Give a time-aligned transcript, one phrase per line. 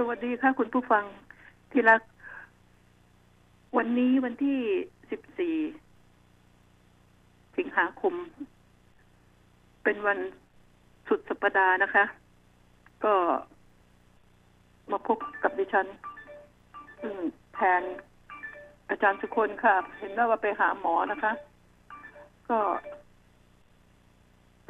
[0.00, 1.04] สวัสดีค่ะคุณผู้ฟัง
[1.70, 2.00] ที่รัก
[3.76, 4.58] วันนี้วันที่
[5.10, 5.54] สิบสี่
[7.58, 8.14] สิงหาคม
[9.84, 10.18] เป็นวัน
[11.08, 12.04] สุดสัปดาห์นะคะ
[13.04, 13.14] ก็
[14.92, 15.86] มาพบกับดิฉัน
[17.00, 17.14] ซึ่ง
[17.54, 17.82] แทน
[18.90, 21.32] อาจารย์สุคนค่ะ เห็นว่าไปหาหมอนะคะ
[22.48, 22.58] ก็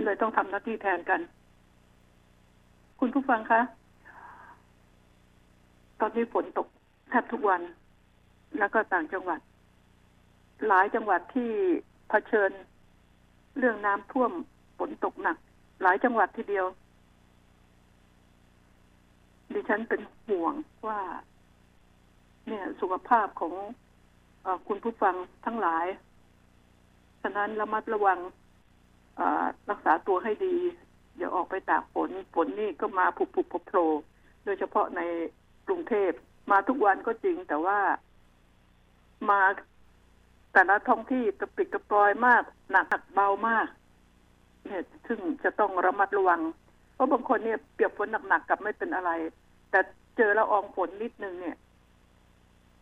[0.05, 1.21] เลยต้องทำหน้าที่แทนกัน
[3.01, 3.63] คุณผู้ฟังคะ
[6.01, 6.69] ตอนนี้ฝนตก
[7.11, 7.63] แทบทุกวัน
[8.59, 9.41] แล้วก็ต่างจังหวัด
[10.67, 11.51] หลายจังหวัดที่
[12.09, 12.51] เผชิญ
[13.59, 14.33] เรื่องน้ำท่วม
[14.79, 15.37] ฝนตกหนัก
[15.83, 16.67] หลายจังหวัดทีเดียว
[19.53, 20.55] ดิฉันเป็นห่วง
[20.89, 21.01] ว่า
[22.47, 23.53] เนี่ยสุขภาพของ
[24.45, 25.87] อคุณผู้ฟังทั้งหลาย
[27.23, 28.19] ฉะนั้นระมัดระวัง
[29.71, 30.57] รักษาตัวให้ดี
[31.17, 33.89] อย่าออกไปตากฝน ฝนนี่ก็มาผุบผุบโผล่
[34.45, 35.01] โดยเฉพาะใน
[35.69, 36.13] กรุงเทพ
[36.51, 37.79] มาทุกวันก็จริง แต่ว่า
[39.31, 39.41] มา
[40.53, 43.67] แต่ละท้องที่กระปิดกระปลอยมาก หนักหักเบามาก
[44.67, 46.41] เนี่ย ซึ่งจะต้องระมัดระวัง
[46.95, 49.11] เพราะบางคนเนี่ยเปียกฝนหนักๆกับไม่เป็นอะไร
[49.71, 49.81] แต่
[50.17, 51.57] เจอละอองฝนนิดนึงเนี่ย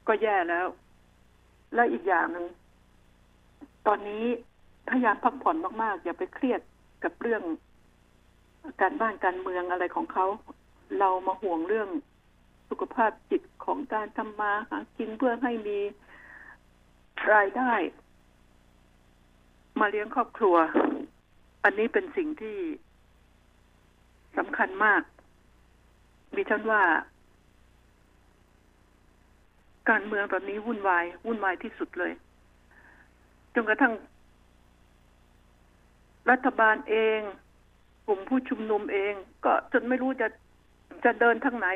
[0.07, 0.67] ก็แย่แล้ว
[1.75, 2.47] และอีกอย่างหนึ่ง
[3.87, 4.25] ตอนนี้
[4.89, 6.61] พยายามพักผ่อนมากๆ อย่าไปเครียด
[7.05, 7.43] กับเรื่อง
[8.81, 10.27] การบ้านการเมืองอะไรของเขา
[10.99, 11.89] เรามาห่วงเรื่อง
[12.69, 15.79] สุขภาพจิตของการทำมาหากินเพื่อให้มี
[17.33, 17.73] รายได้
[19.81, 20.57] มาเลี้ยงครอบครัว
[21.65, 22.59] อันนี้เป็นสิ่งที่
[24.39, 25.03] สำคัญมาก
[26.37, 26.83] ดิฉันว่า
[29.91, 32.13] การเมืองตอนนี้วุ่นวาย วุ่นวายที่สุดเลย
[33.55, 33.93] จนกระทั่ง
[36.31, 37.21] รัฐบาลเอง
[38.07, 39.13] กลุ่มผู้ชุมนุมเอง
[39.45, 40.29] ก็จนไม่รู้จะ
[41.05, 41.69] จะเดินทางไหน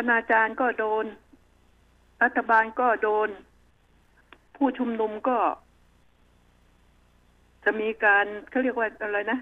[0.00, 1.04] คณาจารย์ก็โดน
[2.22, 3.28] รัฐบาลก็โดน
[4.56, 5.38] ผู้ชุมนุมก็
[7.64, 9.40] จะมีการเขาเรียกว่าอะไรนะะ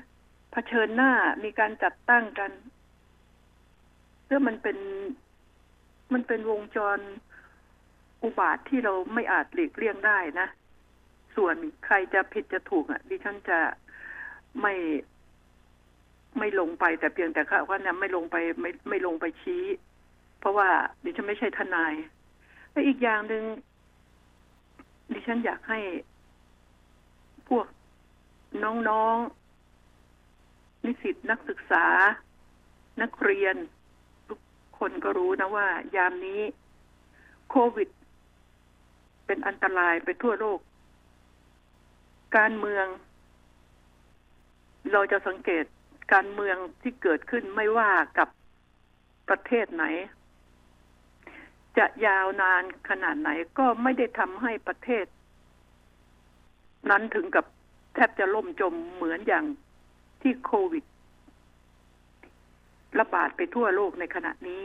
[0.53, 1.13] เผชิญหน้า
[1.45, 2.51] มีการจัดตั้งกัน
[4.25, 4.79] เพื่อมันเป็น
[6.13, 6.99] มันเป็นวงจร
[8.23, 10.49] อุบาทที่เราไม่อาจหลีกเลี่ยงได้นะ
[11.37, 11.55] ส่วน
[11.87, 13.59] ใครจะผิดจะถูกอะดิฉันจะ
[14.61, 14.75] ไม่
[16.39, 19.65] ไม่ลงไปแต่เพียงแต่ค่ะว่านี่ยไม่ลงไปไม่ไม่ลงไปชี้
[20.47, 20.71] ราะว่า
[21.05, 21.95] ดิฉันไม่ใช่ทนาย
[22.71, 23.45] และอีกอย่างหนึ่ง
[25.13, 25.81] ดิฉันอยากให้
[27.49, 27.67] พวก
[28.65, 31.85] น้องๆนิสิตนักศึกษา
[33.03, 33.57] นักเรียน
[34.29, 34.41] ทุก
[34.79, 36.41] คนก็รู้นะว่า ยามนี้
[37.51, 37.89] โควิด
[39.27, 40.61] เป็นอันตรายไปทั่วโลก
[42.37, 42.87] การเมือง
[44.93, 45.65] เราจะสังเกต
[46.13, 48.29] การเมืองที่เกิดขึ้นไม่ว่ากับ
[49.29, 49.85] ประเทศไหน
[51.79, 55.07] จะยาวนานขนาดไหนก็ไม่ได้ทำให้ประเทศ
[56.91, 57.45] นั้นถึงกับ
[57.95, 59.45] แทบจะล่มจมเหมือนอย่าง
[60.23, 60.85] ที่โควิด
[63.01, 64.63] ระบาดไปทั่วโลกในขณะนี้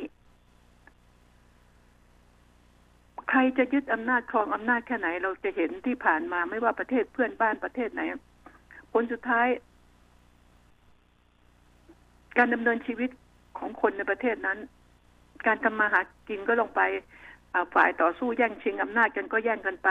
[3.30, 8.02] ใครจะยึดอำนาจครองอำนาจแค่ไหน เราจะเห็นที่ผ่านมาไม่ว่าประเทศเพื่อนบ้านประเทศไหน
[8.92, 9.48] ผลสุดท้าย
[12.38, 13.10] การดำเนินชีวิต
[13.58, 14.58] ของคนในประเทศนั้น
[15.48, 16.82] การทำมาหากินก็ลงไป
[17.74, 19.90] ฝ่ายต่อสู้แย่งชิงอำนาจกันก็แย่งกันไป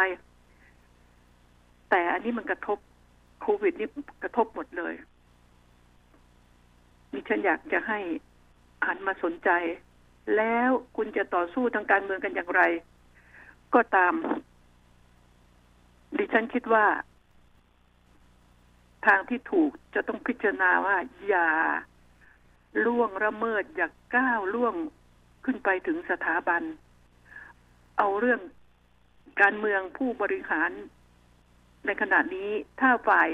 [1.91, 2.79] แต่อันนี้มันกระทบ
[3.43, 3.89] โควิดนี่
[4.23, 4.95] กระทบหมดเลย
[7.13, 7.99] มีฉันอยากจะให้
[8.87, 9.51] หันมาสนใจ
[10.37, 12.63] แล้วคุณจะต่อสู้ทางการเมืองกันอย่างไร
[13.75, 14.15] ก็ตาม
[16.17, 16.87] ดิฉันคิดว่า
[19.07, 20.97] ทางที่ถูกจะต้องพิจารณาว่า
[21.29, 21.49] อย่า
[22.85, 24.75] ล่วงละเมิดอย่าก้าวล่วง
[25.45, 26.63] ขึ้นไปถึงสถาบัน
[27.99, 28.41] เอาเรื่อง
[29.41, 30.71] การเมืองผู้บริหาร
[31.87, 33.29] ในขณะนี้ถ้าฝ่าย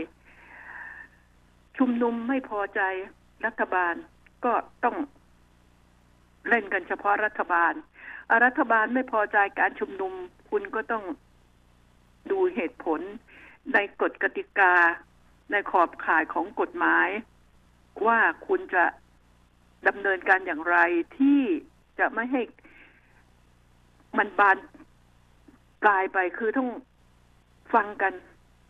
[1.78, 2.80] ชุมนุมไม่พอใจ
[3.46, 3.94] รัฐบาล
[4.44, 4.52] ก็
[4.84, 4.96] ต้อง
[6.48, 7.72] เล่นกันเฉพาะรัฐบาล
[8.44, 10.12] รัฐบาลไม่พอใจการชุมนุม
[10.50, 11.04] คุณก็ต้อง
[12.30, 13.00] ดูเหตุผล
[13.74, 14.74] ในกฎกติกา
[15.50, 17.08] ในขอบข่ายของกฎหมาย
[18.06, 18.84] ว่าคุณจะ
[19.88, 20.76] ดำเนินการอย่างไร
[21.18, 21.42] ที่
[21.98, 22.42] จะไม่ให้
[24.18, 24.56] มันบาน
[25.82, 26.70] ปลายไปคือต้อง
[27.74, 28.12] ฟังกัน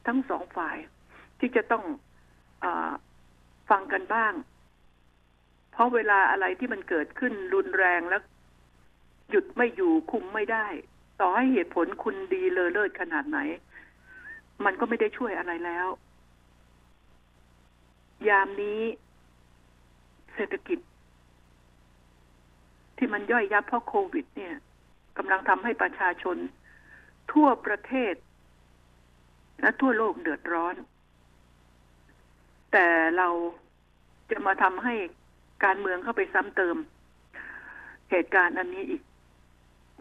[0.07, 0.77] ทั้งสองฝ่าย
[1.39, 1.85] ที่จะต้อง
[2.65, 2.67] อ
[3.71, 4.33] ฟังกันบ้าง
[5.73, 8.23] เพราะเวลาอะไรที่มันเกิดขึ้นรุนแรงแล้ว
[9.31, 10.67] หยุดไม่อยู่คุมไม่ได้
[11.21, 13.39] ต่อให้เหตุผลคุณดีเลอเลิศขนาดไหน
[14.65, 15.87] มันก็ไม่ได้ช่วยอะไรแล้ว
[18.29, 18.81] ยามนี้
[20.35, 20.79] เศรษฐกิจ
[22.97, 24.55] ที่มันย่อยยับเพราะโควิด เนี่ย
[25.17, 26.37] กำลังทำให้ประชาชน
[27.33, 28.15] ทั่วประเทศ
[29.61, 30.75] และทั่วโลกเดือดร้อน
[32.73, 33.29] แต่เรา
[34.31, 34.95] จะมาทำให้
[35.65, 36.77] การเมืองเข้าไปซ้ำเติม
[38.11, 39.03] เหตุการณ์อันนี้อีก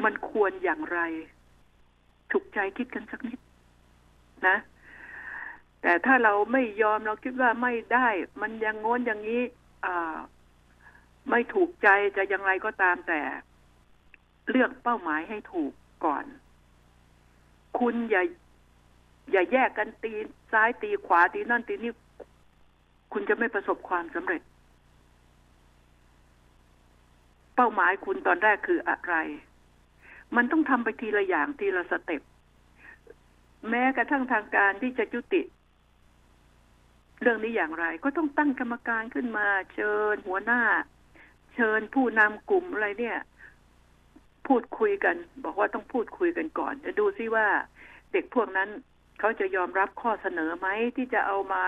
[0.03, 1.00] มันควรอย่างไร
[2.31, 3.39] ถูกใจคิดกันสักนิด
[4.47, 4.57] นะ
[5.81, 8.07] แต่ถ้าเราไม่ยอมเราคิดว่าไม่ได้
[8.42, 9.42] มันยังงนอย่างนี้
[9.86, 10.18] อ่า
[11.30, 11.88] ไม่ถูกใจ
[12.18, 13.22] จะยังไงก็ตามแต่
[14.50, 15.72] เลือกเป้าหมายให้ถูก
[16.06, 16.25] ก่อน
[17.80, 18.24] คุณอย่า
[19.31, 20.13] อย่าแยกกันตี
[20.51, 21.94] ซ้ายตีขวาตีนั่นตีนี่
[23.13, 24.42] คุณจะไม่ประสบความสำเร็จ
[27.56, 29.16] เป้าหมายคุณตอนแรกคืออะไร
[30.36, 32.21] มันต้องทำไปทีละอย่างทีละสเต็ป
[33.69, 35.42] แม้กระทั่งทางการที่จะจุติ
[37.21, 40.62] เรื่องนี้อย่างไร ก็ต้องตั้งกรรมการขึ้นมา เชิญหัวหน้า
[41.56, 43.18] เชิญผู้นำกลุ่มอะไรเนี่ย
[44.48, 47.48] พูดคุยกัน บอกว่าต้องพูดคุยกันก่อน จะดูซิว่า
[48.12, 48.69] เด็กพวกนั้น
[49.19, 51.63] เขาจะยอมรับข้อเสนอไหมที่จะเอามา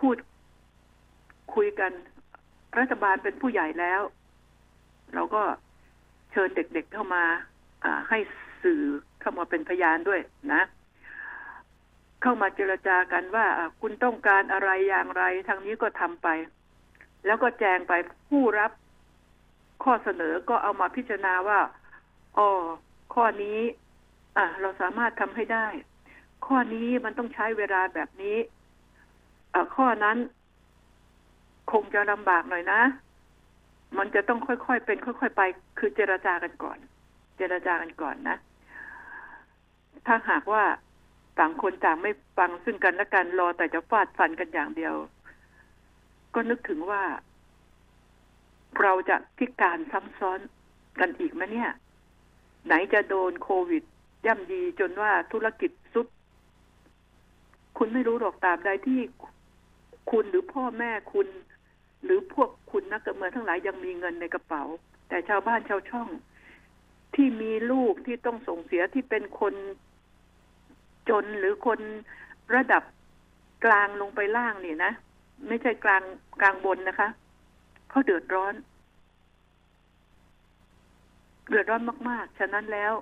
[0.00, 0.16] พูด
[1.54, 1.92] คุยกัน
[2.78, 4.00] รัฐบาลเป็นผู้ใหญ่แล้ว
[5.14, 5.42] เราก็
[6.30, 7.24] เชิญเด็กๆเข้ามา
[7.84, 8.18] อ่า ให้
[8.62, 8.82] สื่อ
[9.20, 10.20] เข้ามาเป็นพยานด้วย
[10.52, 10.62] นะ
[12.22, 13.46] เข้ามาเจรจากันว่า
[13.80, 16.28] คุณต้องการอะไรอย่างไร ทางนี้ก็ทำไป
[17.26, 17.92] แล้วก็แจงไป
[18.28, 18.70] ผู้รับ
[19.82, 21.60] ข้อเสนอก็เอามาพิจารณาว่า
[22.36, 22.48] อ๋อ
[23.14, 23.58] ข้อนี้
[24.36, 25.66] อะ เราสามารถทำให้ได้
[26.46, 28.36] ข้อนี้มันต้องใช้เวลาแบบนี้
[29.54, 30.16] อ่ข้อนั้น
[31.72, 32.80] คงจะลำบากหน่อยนะ
[33.98, 35.42] มันจะต้องค่อยๆเป็น ค่อยๆไป
[35.78, 36.78] คือเจรจากันก่อน
[37.36, 38.36] เจรจากันก่อนนะ
[40.06, 40.64] ถ้าหากว่า
[41.38, 44.94] ต่างคนต่างไม่ฟังซึ่งกันและกันรอแต่จะฟาดฟันกันอย่างเดียว
[46.34, 47.02] ก็นึกถึงว่า
[48.80, 50.40] เราจะพิการซ้ำซ้อน
[51.00, 51.70] กันอีกไหมเนี่ย
[52.66, 53.82] ไหนจะโดนโควิด
[54.26, 56.06] ย่ำยีจนว่าธุรกิจสุด
[57.78, 59.00] คุณไม่รู้หรอกตามใดที่
[60.10, 61.28] คุณหรือพ่อแม่คุณ
[62.04, 64.62] หรือพวกคุณนักการเมืองทั้งหลายยังมีเงินในกระเป๋า
[65.08, 66.08] แต่ชาวบ้านชาวช่อง
[67.14, 69.54] ที่มีลูกที่ต้องส่งเสียที่เป็นคน
[71.08, 71.80] จนหรือคน
[72.54, 72.82] ระดับ
[73.64, 74.92] กลางลงไปล่างนี่นะ
[75.46, 76.02] ไม่ใช่กลาง
[76.40, 77.08] กลางบนนะคะ
[77.90, 78.54] เขาเดือดร้อน
[81.48, 82.92] เดือดร้อนมาก ๆ ฉะนั้นแล้ว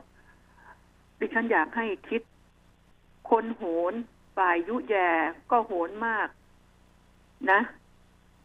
[1.18, 2.22] ดิฉันอยากให้คิด
[3.30, 3.94] คนโหน
[4.36, 5.08] ฝ่ายยุแย่
[5.50, 6.28] ก็โหนมาก
[7.50, 7.60] นะ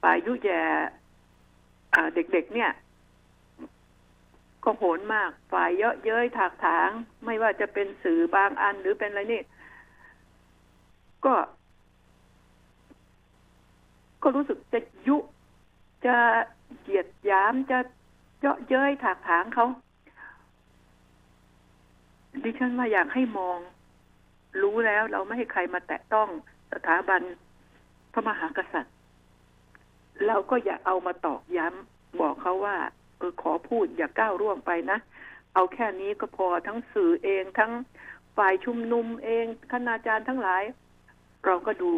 [0.02, 0.62] ฝ่ายยุแย่
[2.16, 2.72] เด็ก ๆ เนี่ย
[4.64, 6.90] ก็โหนมาก ฝ่ายเยอะเย้ยถากถาง
[7.26, 9.42] ไม่ว่าจะเป็นสื่อบางอันหรือเป็นอะไรนี่
[11.26, 11.34] ก็
[14.24, 15.18] ก็รู้สึกจะยุ
[16.06, 16.18] จะ
[16.82, 17.80] เหยียดยามจะ
[18.40, 19.66] เยาะเย้ยถากถางเขา
[22.44, 23.58] ดิฉันว่าอยากให้มอง
[24.62, 26.28] รู้แล้วเราไม่ให้ใครมาแตะต้อง
[26.74, 27.22] สถาบัน
[28.14, 28.96] พระมหากษัตริย์
[30.28, 32.78] เราก็อย่าเอามาตอกย้ำบอกเขาว่า
[33.18, 34.98] เออขอพูดอย่าก้าวร่วงไปนะ
[35.54, 37.72] เอาแค่นี้ก็พอทั้งสื่อเองทั้ง
[38.38, 40.64] ฝ่ายชุมนุมเองคณาจารย์ทั้งหลาย
[41.46, 41.92] เราก็ดู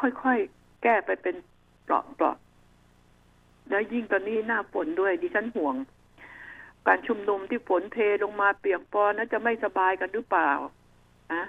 [0.00, 1.36] ค่อยๆ แก้ไปเป็น
[1.84, 5.74] เปลาะๆแล้วยิ่งตอนนี้หน้าฝนด้วย ดิฉันห่วง
[6.86, 10.50] การชุมนุมที่ฝนเทลงมาเปียกปอนนั้นจะไม่สบายกันหรือเปล่า
[11.32, 11.42] อะ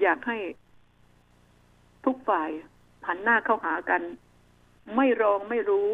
[0.00, 0.38] อยากให้
[2.04, 2.50] ทุกฝ่าย
[3.06, 4.02] หันหน้าเข้าหากัน
[4.96, 5.88] ไม่รองไม่รู้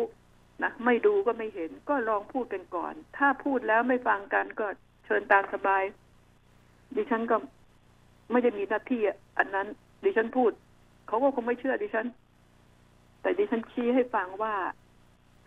[0.63, 4.67] นะไม่ดูก็ไม่เห็น ก็ลองพูดกันก่อน ถ้าพูดแล้วไม่ฟังกันก็
[5.05, 5.83] เชิญตามสบาย
[6.97, 7.37] ดิฉันก็
[8.31, 9.03] ไม่ได้มีหน้าที่
[9.39, 9.67] อันนั้น
[10.05, 10.51] ดิฉันพูด
[11.07, 12.07] เขาก็คงไม่เชื่อดิฉัน
[13.23, 14.55] แต่ดิฉันชี้ให้ฟังว่า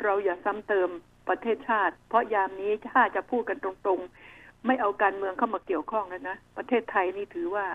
[0.04, 0.90] เราอย่าซ้ำเติม
[1.30, 7.66] ประเทศชาติ เพราะยามนี้ถ้าจะพูดกันตรงๆ ไม่เอาการเมืองเข้ามาเกี่ยวข้องแล้วนะประเทศไทยนี่ถือว่า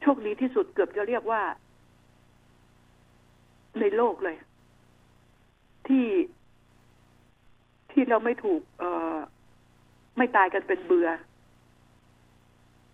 [0.00, 1.42] โชคดีที่สุดเกือบจะเรียกว่า
[3.80, 4.36] ในโลกเลย
[5.86, 6.06] ที่
[7.92, 9.16] ที่เราไม่ถูก เอ่อ
[10.16, 11.08] ไม่ตายกันเป็นเบือ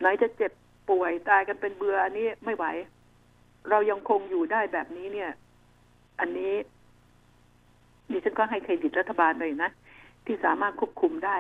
[0.01, 0.53] ไหนจะเจ็บ
[0.91, 2.65] ป่วยตายกันเป็นเบื่ออันนี้ไม่ไหว
[3.71, 5.31] เรายังคงอยู่ได้แบบนี้เนี่ย
[6.21, 6.53] อันนี้
[8.11, 9.71] ดิฉันก็ให้เครดิตรัฐบาลเลยนะ
[10.27, 11.37] ที่สามารถควบคุมได้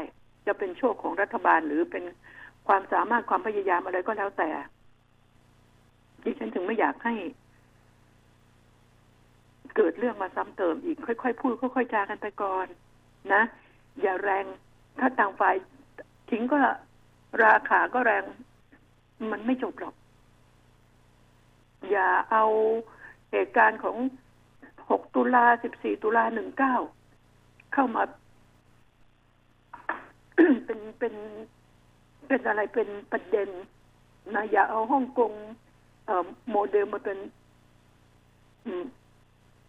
[0.46, 2.04] จะเป็นโชคของรัฐบาลหรือเป็น
[2.66, 4.50] ความสามารถความพยายามอะไรก็แล้วแต่
[6.24, 7.14] ดิฉันถึงไม่อยากให้
[9.76, 12.66] เกิดเรื่องมาซ้ำเติมอีก ค่อยๆพูดค่อยๆจากันไปก่อน
[13.32, 13.42] นะ
[14.00, 14.44] อย่าแรง
[15.00, 15.54] ถ้าต่างฝ่าย
[16.30, 16.58] ทิ้งก็
[17.44, 18.24] ราคาก็แรง
[19.32, 19.94] มันไม่จบหรอก
[21.90, 22.44] อย่าเอา
[23.30, 23.96] เหตุการณ์ของ
[24.90, 26.24] 6 ตุลา 14 ตุลา
[26.98, 28.02] 19 เข้ามา
[30.64, 31.14] เป็นเป็น
[32.28, 33.48] เป็นอะไรเป็นประเด็น
[34.34, 35.32] นะอย่าเอาฮ่องกง
[36.06, 37.18] เอ่อโมเดลมาเป็น
[38.82, 38.84] ม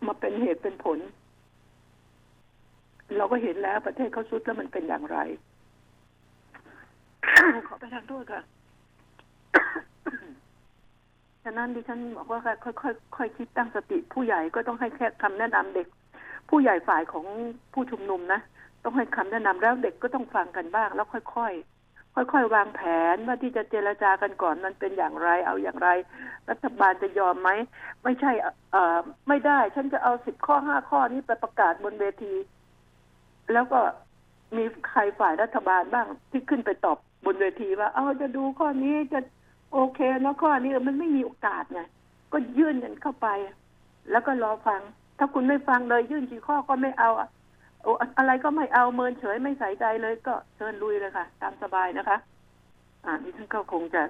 [0.07, 0.99] มาเป็นเหตุเป็นผล
[3.17, 5.17] เราก็เห็นแล้วประเทศเขาสุดแล้วมันเป็นอย่างไร
[7.67, 8.41] ขอไปทางโทษค่ะ
[11.43, 15.87] ฉะนั้นดิฉันบอกว่าค่อยค่อยค่อยคิดตั้งสติ ผู้ใหญ่ก็ต้องให้แค่คำแนะนำเด็ก
[16.49, 17.25] ผู้ใหญ่ฝ่ายของ
[17.73, 18.39] ผู้ชุมนุมนะ
[18.83, 22.81] ต้องให้คำแนะนำแล้วเด็กก็ต้องฟังกันบ้าง แล้วค่อยๆค่อยๆวางแผ
[23.13, 25.89] นว่าที่จะเจรจากันก่อนมันเป็นอย่างไร เอาอย่างไร
[26.49, 27.49] รัฐบาลจะยอมไหม
[28.03, 28.31] ไม่ใช่
[28.71, 32.33] เอ่อไม่ได้ ฉันจะเอาสิบข้อห้าข้อนี้ไปประกาศบนเวที
[33.53, 33.79] แล้วก็
[34.55, 39.19] มีใครฝ่ายรัฐบาลบ้างที่ขึ้นไปตอบบนเวทีว่า เอาจะดูข้อนี้จะ
[39.73, 41.81] โอเคนะข้อนี้มันไม่มีโอกาสไง
[42.31, 43.27] ก็ยื่นกันเข้าไป
[44.11, 44.81] แล้วก็รอฟัง
[45.17, 47.29] ถ้าคุณไม่ฟังเลยยื่นกี่ข้อก็ไม่เอาอะ
[47.83, 52.17] โออะไรก็ไม่เอาเมินเฉยไม่ใส่ใจเลย ก็เชิญลุยเลยค่ะ ตามสบายนะคะ
[53.05, 54.01] อ่านี่ท่านก็คงจะ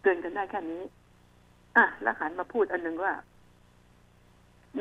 [0.00, 0.82] เตือนกันได้แค่นี้
[1.76, 3.12] อะแล้วหันมาพูดอันหนึ่งว่า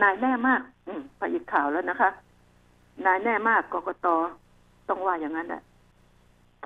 [0.02, 2.10] นายแน่มาก อืมไปอีกข่าวแล้วนะคะ
[3.06, 4.08] นายแน่มากกกต
[4.90, 5.62] ต้องว่าอย่างนั้นแหละ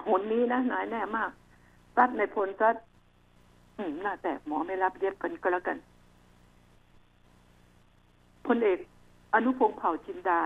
[0.02, 1.32] ผลนี้นะนายแน่มาก
[1.96, 2.76] ซัดในพลซัด
[3.78, 5.78] อืมหน้าแตกหมอไม่รับเย็บกันก็แล้วกัน
[8.46, 8.80] พลเอก
[9.34, 10.42] อนุพงษ์เผ่าจินดา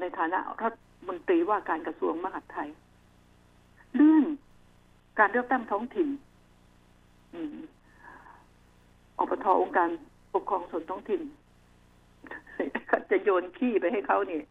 [0.00, 0.74] ในฐานะรัฐ
[1.08, 2.68] มนตรีว่าการกระทรวงมหาดไทย
[3.96, 4.24] เรื่อง
[5.18, 6.08] การเลือกตั้งท้องถิ่น
[9.18, 9.90] อปทองค์การ
[10.34, 11.22] ปกครองส่วนท้องถิ่น
[13.10, 14.42] จะโยนขี้ไปให้เขาเนี่ย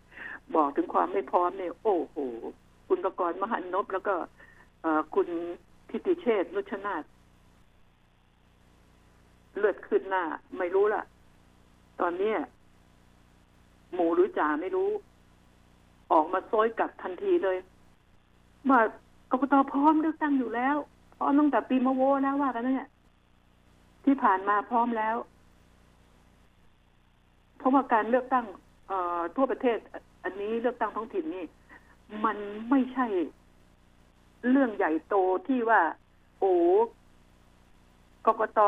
[0.55, 2.17] บอกถึงความไม่พร้อมเนี่ยโอ้โห
[2.87, 4.15] คุณประกรณ์มหันนบแล้วก็
[5.15, 5.27] คุณ
[5.89, 7.03] ทิติเชษนุชนาธ
[9.57, 10.23] เลือดขึ้นหน้า
[10.57, 11.03] ไม่รู้ละ
[11.99, 12.37] ตอนเนี้ย
[13.93, 14.89] หมูหรือจ่าไม่รู้
[16.11, 17.57] ออกมาโซยกลับทันทีเลย
[18.69, 18.79] ว่า
[19.31, 20.75] กกตพร้อมเลือกตั้งอยู่แล้ว
[21.17, 22.89] พร้อมตั้งแต่ปีมะโวแล้วว่ากันเนี่ย
[24.05, 25.15] ที่ผ่านมาพร้อมแล้ว
[27.57, 28.45] เพราะว่าการเลือกตั้ง
[28.87, 29.77] เอ่อทั่วประเทศ
[30.23, 31.45] อันนี้เลือกตั้งท้องถิ่นนี่
[32.25, 32.37] มัน
[32.69, 33.07] ไม่ใช่
[34.49, 35.15] เรื่องใหญ่โต
[35.47, 35.81] ที่ว่า
[36.39, 36.53] โอ้
[38.25, 38.59] กกต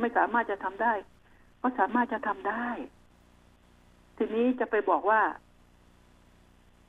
[0.00, 0.92] ไม่สามารถจะทำได้
[1.62, 2.66] ก็สามารถจะทำได้
[4.16, 5.20] ทีนี้จะไปบอกว่า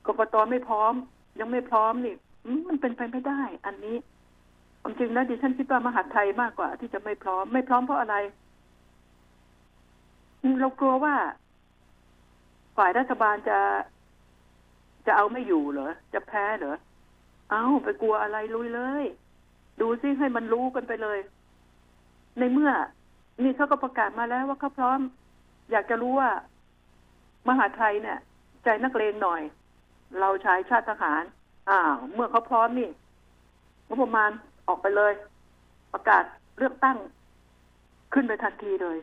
[0.06, 0.92] กกตไม่พร้อม
[1.40, 2.14] ยังไม่พร้อมนี่
[2.68, 3.96] มันเป็นไปไม่ได้ อันนี้
[4.80, 8.16] ความจริงนะดิฉันคิดว่ามหาไทยมากกว่า ที่จะไม่พร้อม ไม่พร้อมเพราะอะไร
[10.60, 11.14] เรากลัวว่า
[12.76, 13.58] ฝ่ายรัฐบาลจะ
[15.06, 16.76] จะเอาไม่อยู่เหรอ จะแพ้เหรอ
[17.50, 19.04] เอาไปกลัวอะไรลุยเลย
[19.80, 21.18] ดูซิให้มันรู้กันไปเลย
[22.38, 22.70] ในเมื่อ
[23.40, 25.00] นี่เขาก็ประกาศมาแล้วว่าเขาพร้อม
[25.70, 26.30] อยากจะรู้ว่า
[27.48, 28.18] มหาไทยเนี่ย
[28.64, 29.42] ใจนักเลงหน่อย
[30.20, 31.22] เราใช้ชาติทหาร
[31.68, 31.78] อ่า
[32.12, 32.88] เมื่อเขาพร้อมนี่
[33.86, 34.30] งบประมาณ
[34.68, 35.12] ออกไปเลย
[35.92, 36.24] ประกาศ
[36.58, 36.96] เลือกตั้ง
[38.12, 38.98] ขึ้นไปทันทีเลย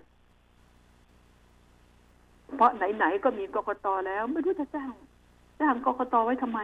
[2.55, 4.93] เพราะไหนๆก็มีกกตแล้วไม่รู้จะจ้าง
[5.59, 6.59] จ้างกกตไว้ทำไม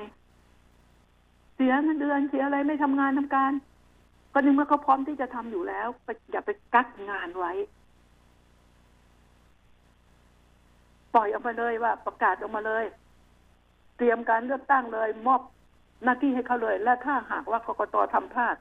[1.55, 3.51] เสียเงินเดือนเสียอะไรไม่ทำงานทำการ
[4.37, 5.87] ก็นึกว่าเขาพร้อมที่จะทำอยู่แล้ว
[6.31, 7.53] อย่าไปกักงานไว้
[11.13, 12.85] ปล่อยออกมาเลยว่า ประกาศออกมาเลย
[13.97, 15.41] เตรียมการเลือกตั้งเลย มอบ
[16.03, 18.55] หน้าที่ให้เขาเลย และถ้าหากว่ากกตทำพลาด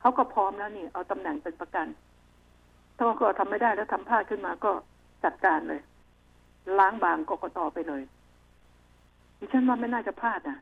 [0.00, 1.86] เขาก็พร้อมแล้วนี่ เอาตำแหน่งเป็นประกัน
[2.96, 4.72] ถ้ากกตทำไม่ได้แล้วทำพลาดขึ้นมาก็
[5.24, 5.80] จัดการเลย
[6.78, 8.02] ล้างบางกกตไปเลย
[9.38, 10.58] ดิฉันว่าไม่น่าจะพลาดนะ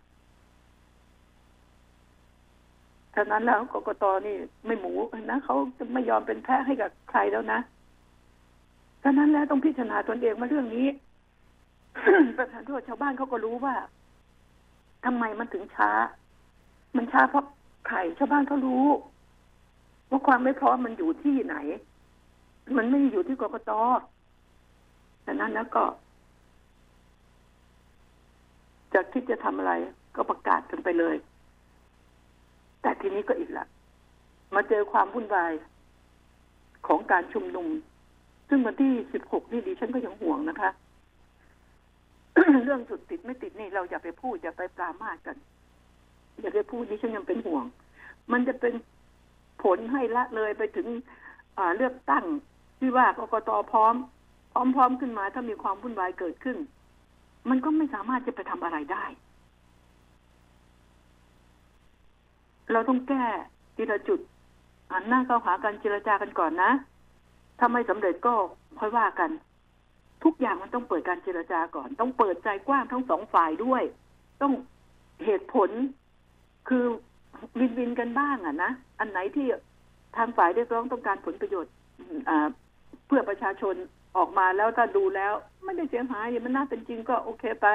[3.15, 4.93] ฉะนั้นแล้วกกตนี่ไม่หมู
[5.31, 7.59] นะเขาจะไม่ยอมเป็นแพ้ให้กับใครแล้วนะ
[9.03, 10.87] ฉะนั้นแล้วต้องพิจารณาตนเองมาเรื่องนี้
[12.39, 13.75] ประธานโทษชาวบ้านเขาก็รู้ว่า
[15.05, 15.91] ทำไมมันถึงช้า
[16.97, 17.45] มันช้าเพราะ
[17.89, 18.87] ไข่ชาวบ้านเขารู้
[20.11, 21.57] ว่าความไม่พร้อมมันอยู่ที่ไหน
[22.77, 23.71] มันไม่อยู่ที่กกต
[25.27, 25.85] ฉะนั้นแล้วก็
[28.95, 29.73] จะคิดจะทำอะไร
[30.15, 31.17] ก็ประกาศกันไปเลย
[32.83, 33.67] แต่ทีนี้ก็อีกละ
[34.55, 35.53] มาเจอความวุ่นวาย
[36.87, 37.69] ของการชุมนุม
[38.49, 40.71] ซึ่งวันที่สิบหกนี่ดิฉันก็ยังห่วงนะคะ
[42.65, 45.37] เรื่องจุดติดไม่ติดนี่เราอย่าไปพูดอย่าไปปรามาสกัน
[46.41, 47.65] อย่าไปพูดดิฉันยังเป็นห่วง
[48.33, 48.75] มันจะเป็น
[49.63, 50.89] ผลให้ละเลยไปถึง
[51.77, 52.25] เลือกตั้ง
[52.79, 53.95] ที่ว่ากกตพร้อม
[54.77, 56.57] พร้อมๆขึ้นมาถ้ามีความวุ่นวายเกิดขึ้น
[57.49, 59.05] มันก็ไม่สามารถจะไปทำอะไรได้
[62.73, 63.27] เราต้องแก้
[63.77, 64.21] ทีละจุด
[64.93, 66.71] อันหน้าเข้าหากันเจรจากันก่อนนะ
[67.59, 68.35] ถ้าไม่สำเร็จก็
[68.81, 69.31] ค่อยว่ากัน
[70.25, 73.83] ทุกอย่างมันต้องเปิดการเจรจาก่อน ต้องเปิดใจกว้างทั้งสองฝ่ายด้วย
[74.43, 74.53] ต้อง
[75.25, 75.71] เหตุผล
[76.69, 76.85] คือ
[77.59, 79.47] วินวินกันบ้างอะนะอันไหนที่
[80.17, 81.73] ทางฝ่ายเรียกร้องต้องการผลประโยชน์
[82.29, 82.47] อ่า
[83.07, 83.75] เพื่อประชาชน
[84.17, 85.33] ออกมาแล้วถ้าดูแล้ว
[85.65, 87.69] ไม่ได้เสียหายมันน่าเป็นจริงก็โอเคไป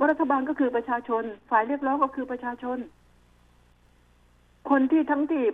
[0.00, 2.78] ราะรัฐบาลก็คือประชาชน ฝ่ายเรียกร้องก็คือประชาชน
[4.70, 5.44] คนที่ทั้งที่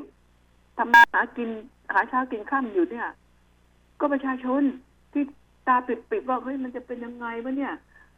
[0.78, 1.50] ทำมาหากิน
[1.92, 3.08] หาเช้ากินข้ามอยู่เนี่ย
[4.00, 4.62] ก็ประชาชน
[5.12, 5.24] ที่
[5.66, 7.74] ตาปิดๆว่าเฮ้ยมันจะเป็นยังไงวะเนี่ย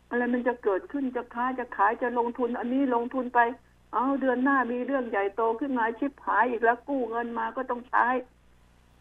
[0.08, 3.40] อะไรมันจะเกิดขึ้นจะค้าจะขายจะลงทุน อันนี้ลงทุนไป
[3.94, 8.06] เอาเดือนหน้ามีเรื่องใหญ่โตขึ้นมาชิบหายอีกแล้วกู้เงินมาก็ต้องใช้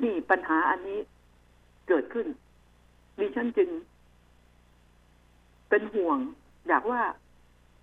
[0.03, 0.99] นี่ปัญหาอันนี้
[1.87, 2.27] เกิดขึ้น
[3.19, 3.69] ดิฉันจึง
[5.69, 6.17] เป็นห่วง
[6.67, 7.01] อยากว่า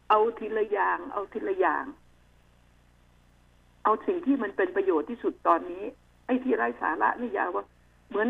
[0.08, 1.84] เอาทีละอย่าง เอาทีละอย่าง
[3.84, 5.84] เอาสิ่งที่มันเป็นประโยชน์ที่สุดตอนนี้
[6.26, 7.64] ไอ้ที่ไร้สาระนี่อย่าว่า
[8.08, 8.28] เหมือน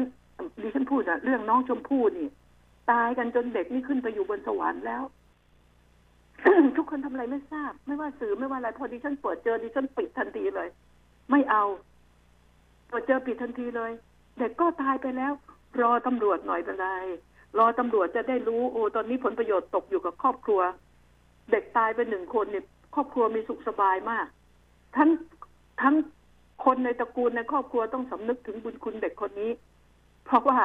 [0.62, 2.28] ดิฉันพูดอะเรื่องน้องชมพู่นี่
[2.90, 5.02] ตายกันจนเด็กนี่ขึ้นไปอยู่บนสวรรค์แล้ว
[6.76, 10.68] ทุกคนทำอะไรไม่ทราบ ไม่ว่าสื่อไม่ว่าอะไรพอดิฉันเปิดเจอดิฉันปิดทันทีเลย
[11.30, 11.64] ไม่เอา
[12.88, 13.92] เปิดเจอปิดทันทีเลย
[14.38, 15.32] เด็กก็ตายไปแล้ว
[15.80, 16.88] รอตำรวจหน่อยเป็นไร
[17.58, 20.60] รอตำรวจจะได้รู้โอ้ตอนนี้ผลประโยชน์ตกอยู่กับครอบครัว
[21.50, 22.64] เด็กตายไปหนึ่งคนเนี่ย
[22.94, 24.26] ครอบครัวมีสุขสบายมาก
[24.96, 25.10] ทั้ง
[25.82, 25.94] ทั้ง
[26.64, 29.50] คนในตระกูลในครอบครัวต้องสำนึกถึงบุญคุณเด็กคนนี้
[30.26, 30.58] เพราะว่า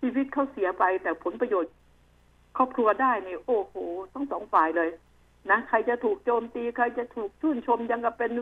[0.00, 1.72] ชีวิตเขาเสียไปแต่ผลประโยชน์
[2.56, 3.74] ครอบครัวได้เนี่ยโอ้โห
[4.14, 4.90] ต้องสองฝ่ายเลย
[5.50, 8.32] นะใครจะถูกโจมตีใครจะถูกชื่นชมยังกับเป็น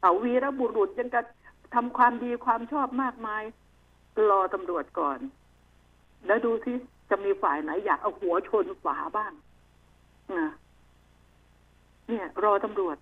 [0.00, 1.24] เอาวีรบุรุษยังกับ
[1.74, 3.42] ทำความดีความชอบมากมาย
[4.30, 5.18] รอตำรวจก่อน
[6.26, 6.72] แล้วดูสิ
[7.10, 9.32] จะมีฝ่ายไหนอยากเอาหัวชนฝาบ้าง
[10.38, 10.50] นะ
[12.08, 12.96] เนี่ย รอตำรวจ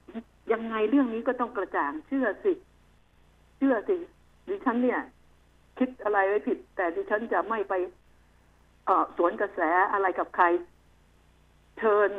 [0.52, 2.52] ยังไงเรื่องนี้ก็ต้องกระจ่างเชื่อสิ
[3.56, 3.96] เชื่อสิ
[4.48, 5.00] ดิฉันเนี่ย
[5.78, 7.74] คิดอะไรไว้ผิด แต่ดิฉันจะไม่ไป
[8.86, 9.60] เออสวนกระแส
[9.92, 10.44] อะไรกับใคร
[11.78, 12.10] เชิญ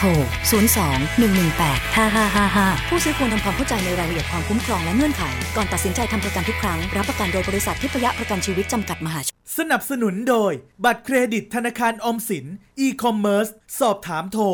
[0.00, 0.08] ทร
[0.50, 5.22] 02 118 5555 ผู้ซื้อควรทำความเข้าใจในรายละเอียดความคุ้มครองและเงื่อนไข
[5.56, 10.52] ก่อนตัดสินใจทำประกันทุกครั้ง รับประกันโดยบริษัททิพยประกันชีวิตจำกัดมหาชน สนับสนุนโดย
[10.84, 12.46] บัตรเครดิตธนาคารอมสิน
[12.86, 14.44] e-commerce สอบถามโทร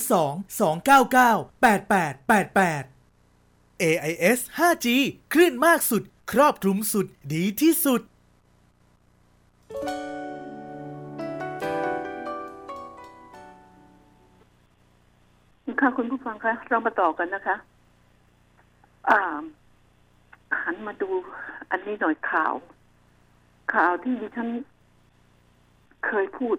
[0.00, 4.86] 02 299 8888 AIS 5G
[5.32, 6.02] คลื่นมากสุด
[6.32, 8.00] ครอบคลุมสุด ดีที่สุด
[15.80, 17.56] ค่ะคุณผู้ฟังคะเรามาต่อกันนะคะ
[19.08, 19.20] อ่า
[20.62, 21.08] หันมาดู
[21.70, 22.54] อันนี้หน่อยข่าว
[23.74, 24.48] ข่าวที่ดิฉัน
[26.06, 26.56] เคยพูด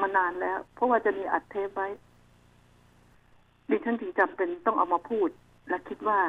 [0.00, 1.88] มานานแล้ว เพราะว่าจะมีอัดเทปไว้
[3.70, 5.28] ดิฉันจึงจำเป็นต้องเอามาพูด
[5.68, 6.20] และคิดว่า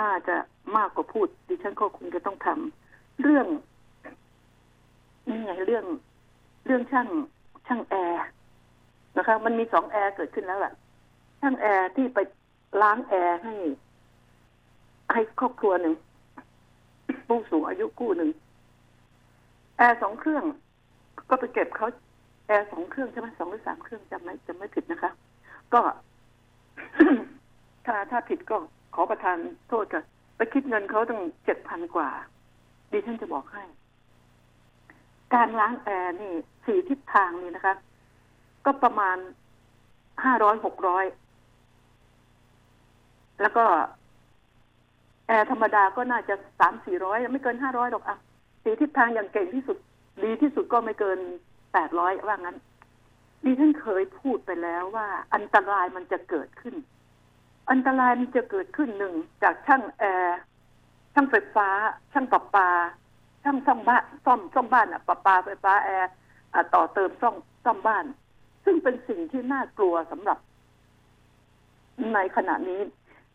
[0.00, 0.36] น่าจะ
[0.76, 3.46] มากกว่าพูด ดิฉันก็คงจะต้องทำเรื่อง
[5.28, 5.84] นี่ไงเรื่อง
[6.66, 7.08] เรื่องช่าง
[7.66, 8.24] ช่างแอร์
[9.16, 10.72] นะคะ มันมีสองแอร์เกิดขึ้นแล้วล่ะ
[11.40, 12.18] ช่างแอร์ที่ไป
[12.82, 13.54] ล้างแอร์ให้
[15.12, 15.94] ให้ครอบครัวหนึ่ง
[17.28, 18.30] ผู้สูงอายุกู้หนึ่ง
[19.76, 20.44] แอร์สองเครื่อง
[21.30, 21.88] ก็ไปเก็บเขา
[22.46, 25.10] แอร์สองเครื่องใช่ไหมสองหรือสามเครื่องจำไม่จำไม่ผิดนะคะ
[25.74, 25.80] ก็
[27.86, 28.56] ถ้าถ้าผิดก็
[28.94, 30.04] ขอประทานโทษค่ะ
[30.36, 32.08] ไปคิดเงินเขาตั้งเจ็ดพันกว่า
[32.92, 33.64] ดิฉันจะบอกให้
[35.34, 36.32] การล้างแอร์นี่
[36.64, 37.74] สี่ทิศทางนี่นะคะ
[38.64, 39.16] ก็ประมาณ
[40.24, 41.04] ห้าร้อยหกร้อย
[43.40, 43.64] แล้วก็
[45.26, 48.16] แอร์ธรรมดาก็น่าจะสามสี่ร้อยไม่เกินห้าร้อยหรอกอะ
[48.62, 49.78] สีทิศทางอย่างเก่งที่สุด
[50.24, 51.18] ดีที่สุดก็ไม่เกิน
[51.72, 52.56] แปดร้อยว่างั้น
[53.44, 56.74] ดิฉันเคยพูดไปแล้วว่า อันตรายมันจะเกิดขึ้น
[57.70, 60.38] อันตรายมันจะเกิดขึ้นหนึ่งจากช่างแอร์
[61.14, 61.68] ช่างไฟฟ้า
[62.12, 62.68] ช่างประปา
[63.44, 66.10] ช่างซ่อมบ้านซ่อมซ่อมบ้านอะประปาไฟฟ้าแอร์
[66.74, 68.04] ต่อเติมซ่อมซ่อมบ้าน
[68.64, 70.38] ซึ่งเป็นสิ่งที่น่ากลัวสำหรับ
[72.14, 72.80] ในขณะนี้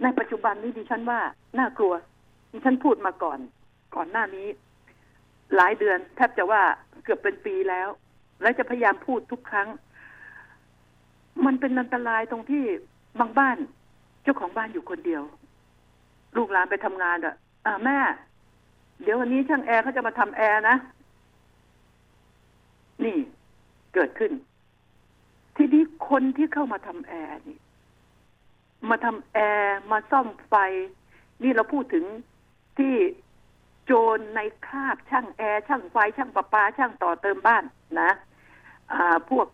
[0.03, 1.19] ในปัจจุบันนี้ดิฉันว่า
[1.59, 1.93] น่ากลัว
[2.51, 3.39] ดิฉันพูดมาก่อน
[3.95, 4.47] ก่อนหน้านี้
[5.55, 6.61] หลายเดือนแทบจะว่า
[7.03, 7.87] เกือบเป็นปีแล้ว
[8.41, 9.67] และจะพยายามพูดทุกครั้ง
[11.45, 12.63] มันเป็นอันตรายตรงที่
[13.19, 13.57] บางบ้าน
[14.23, 15.23] เจ้าของบ้านอยู่คนเดียว
[16.37, 17.97] ลูกหลานไปทำงานอะอ่าแม่
[19.03, 20.75] เดี๋ยววันนี้ช่างแอร์เขาจะมาทำแอร์นะ
[23.03, 23.17] นี่
[23.93, 24.31] เกิดขึ้น
[25.61, 27.59] ทีนี้คนที่เข้ามาทำแอร์นี่
[28.89, 30.53] มาทำแอร์มาซ่อมไฟ
[31.43, 32.05] นี่เราพูดถึง
[32.77, 32.93] ที่
[33.85, 37.63] โจรในคาบช่างแอร์ช่างไฟช่างประปา ช่างต่อเติมบ้าน
[38.01, 38.11] นะ
[38.91, 39.47] อ่าพวก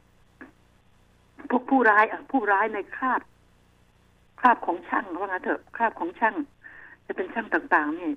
[1.49, 3.21] พวกผู้ร้ายอะผู้ร้ายในคาบ
[4.41, 6.35] คาบของช่างว่างั้นเถอะคาบของช่าง
[7.05, 8.11] จะเป็นช่างต่างๆนี่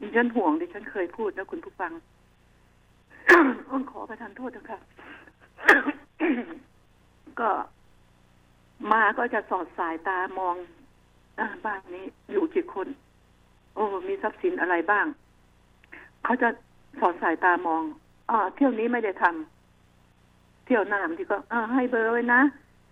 [0.00, 1.92] ดิฉันห่วงดิฉันเคยพูดนะคุณผู้ฟัง
[3.68, 4.78] อ้นขอประทานโทษนะคะ
[7.40, 7.50] ก็
[8.92, 10.56] มาก็จะสอดสายตามอง
[11.38, 12.88] อบ้านนี้อยู่กี่คน
[13.74, 15.06] โอ้มีทรัพย์สินอะไรบ้าง
[16.24, 16.48] เขาจะ
[17.00, 17.82] สอดสายตามอง
[18.30, 22.40] อ่าเที่ยวนี้ไม่ได้ทำเที่ยวหน้าบางทีก็อ่าให้เบอร์ไว้นะ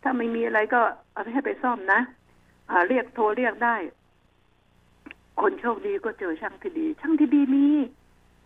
[0.02, 0.80] ถ้าไม่มีอะไรก็
[1.12, 2.00] เอาไปให้ไปซ่อมนะ
[2.70, 3.76] อ่า เรียกโทรเรียกได้
[5.40, 7.66] คนโชคดีก็เจอช่างที่ดี ช่างที่ดีมี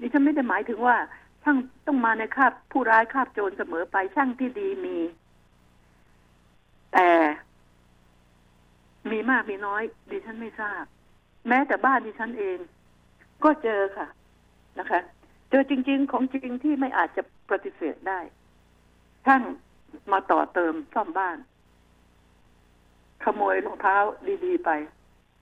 [0.00, 0.96] ดิฉันไม่ได้หมายถึงว่า
[1.42, 4.96] ช่างต้องมาในคาบผู้ร้ายคาบโจรเสมอไปช่างที่ดีมี
[6.92, 7.08] แต่
[9.10, 10.84] มีมากมีน้อย ดิฉันไม่ทราบ
[11.48, 12.58] แม้แต่บ้านดิฉันเอง
[13.44, 14.06] ก็เจอค่ะ
[14.78, 15.00] นะคะ
[15.50, 18.20] เจอจริง ๆ ของจริงที่ไม่อาจจะปฏิเสธได้
[19.26, 19.42] ช่าง
[20.12, 21.38] มาต่อเติมซ่อมบ้าน
[23.24, 23.96] ขโมยรองเท้า
[24.44, 24.70] ดีๆไป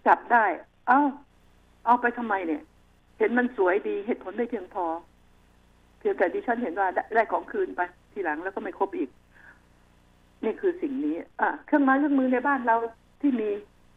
[0.07, 0.45] จับได้
[0.89, 1.01] เอ้า
[1.87, 2.63] เอาไปทำไมเนี่ย
[3.19, 4.87] เห็นมันสวยดีเหตุผลไม่เพียงพอ
[5.99, 7.81] เพียงแต่ดิฉันเห็นว่าได้ของคืนไป
[8.13, 9.11] ทีหลังแล้วก็ไม่ครบอีก
[10.45, 12.77] นี่คือสิ่งนี้ อ่าเครื่องไม้เครื่องมือในบ้านเรา
[13.21, 13.49] ที่มี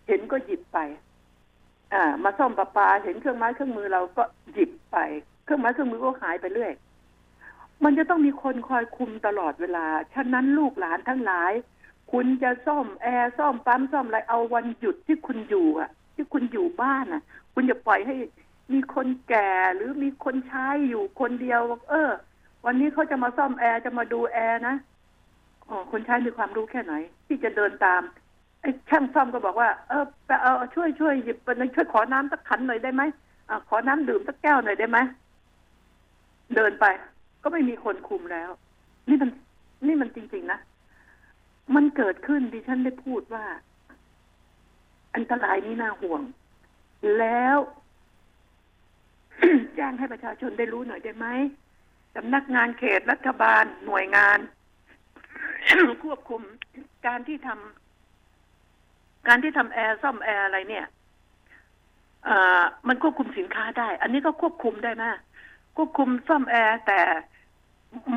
[0.08, 0.77] เห็นก็หยิบไป
[1.93, 4.97] อ่า มาซ่อมประปา เห็นเครื่องไม้เครื่องมือเราก็หยิบไป
[5.43, 6.73] เครื่องไม้เครื่องมือก็หายไปเรื่อย
[7.84, 11.51] มันจะต้องมีคนคอยคุมตลอดเวลา ฉะนั้นลูกหลานทั้งหลาย
[12.12, 17.21] คุณจะซ่อมแอร์ซ่อมปั๊มซ่อมอะไรเอาวันหยุดที่คุณอยู่อะ ที่คุณอยู่บ้านอะ
[17.53, 18.15] คุณอย่าปล่อยให้
[18.73, 22.10] มีคนแก่หรือมีคนใช้อยู่คนเดียว เออ
[22.65, 24.75] วันนี้เขาจะมาซ่อมแอร์จะมาดูแอร์นะ
[25.91, 26.93] คนใช้มีความรู้แค่ไหน
[27.27, 28.01] ที่จะเดินตาม
[28.62, 33.03] ไอ้ช่างซ่อมก็บอกว่า เออไปเอาช่วยช่วยหยิบไปช่วยขอน้ำสักขันหน่อยได้ไหม
[33.49, 34.97] อ่ขอน้ำดื่มสักแก้วหน่อยได้ไหม
[36.55, 36.86] เดินไป
[37.43, 38.49] ก็ไม่มีคนคุมแล้ว
[39.09, 39.29] นี่มัน
[39.88, 40.59] นี่มันจริง ๆ นะ
[41.75, 43.45] มันเกิดขึ้นดิฉันได้พูดว่า
[45.15, 46.21] อันตรายนี้น่าห่วง
[47.19, 47.57] แล้ว
[49.75, 51.27] แจ้งให้ประชาชนได้รู้หน่อยได้ไหม
[52.15, 54.39] สำนักงานเขตรัฐบาลหน่วยงาน
[56.04, 56.41] ควบคุม
[57.08, 60.86] การที่ทำการที่ทำแอร์ซ่อมแอร์อะไรเนี่ย
[62.26, 65.12] เอ่อมันควบคุมสินค้าได้ อันนี้ก็ควบคุมได้นะ
[65.78, 67.02] ควบคุมซ่อมแอร์แต่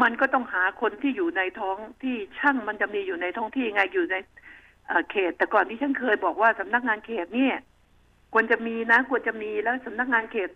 [0.02, 4.16] มันก็ต้องหาคนที่อยู่ในท้องที่ช่างมันจะมีอยู่ในท้องที่ไงอยู่ใน
[5.10, 7.56] เขต แต่ก่อนที่ฉันเคยบอกว่าสำนักงานเขตเนี่ย
[8.32, 10.50] ควรจะมีนะ ควรจะมีแล้วสำนักงานเขต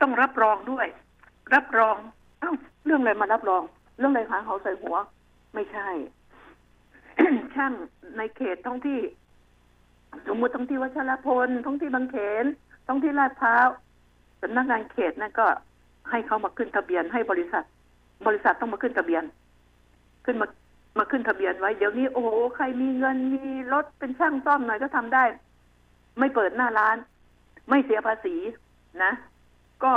[0.00, 0.86] ต้องรับรองด้วย
[1.54, 1.96] รับรอง
[2.40, 2.52] เอ้า
[2.84, 3.62] เรื่องอะไรมารับรอง
[3.98, 4.96] เรื่องอะไรหาเขาใส่หัว
[5.54, 5.88] ไม่ใช่
[7.54, 7.72] ช่าง
[8.16, 8.98] ในเขตท้องที่
[10.28, 12.44] สมมติท้องที่วัชรพลท้องที่บางเขน
[12.86, 13.66] ท้องที่ลาดพร้าว
[14.42, 15.46] สำนักงานเขตนั่นก็
[16.10, 17.64] ให้เขามาขึ้นทะเบียนให้บริษัท
[18.26, 19.22] บริษัทต้องมาขึ้นทะเบียน
[20.24, 20.46] ขึ้นมา
[20.98, 25.24] มาขึ้นทะเบียนไว้ เดี๋ยวนี้โอ้โหใครมีเงินมีรถเป็นช่างซ่อมหน่อยก็ทำได้
[26.18, 26.96] ไม่เปิดหน้าร้าน
[27.68, 28.36] ไม่เสียภาษี
[29.02, 29.12] นะ
[29.84, 29.92] ก็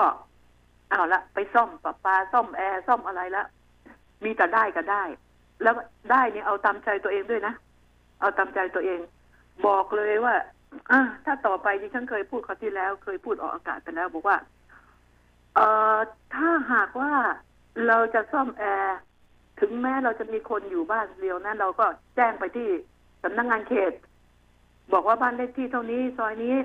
[0.89, 3.43] เอาละไปซ่อมประปาซ่อมแอร์ซ่อมอะไรละ
[4.23, 5.03] มีแต่ได้ก็ได้
[5.63, 5.74] แล้ว
[6.12, 7.54] ได้เนี่ยเอาตามใจตัวเองด้วยนะ
[8.22, 9.00] เอาตามใจตัวเอง
[9.67, 10.36] บอกเลยว่า
[10.91, 14.38] อะถ้าต่อไปที่ฉันเคยพูดคราวที่แล้ว เคยพูดออกอากาศไปแล้ว บอกว่า
[15.56, 15.98] เอ่อ
[16.36, 17.13] ถ้าหากว่า
[17.88, 18.98] เราจะซ่อมแอร์
[19.60, 22.69] ถึงแม้เราจะมีคนอยู่บ้านเดียวนะเราก็แจ้งไปที่
[23.24, 23.93] สำนักงงานเขต
[24.93, 26.56] บอกว่าบ้านเลขที่เท่านี้ซอยนี้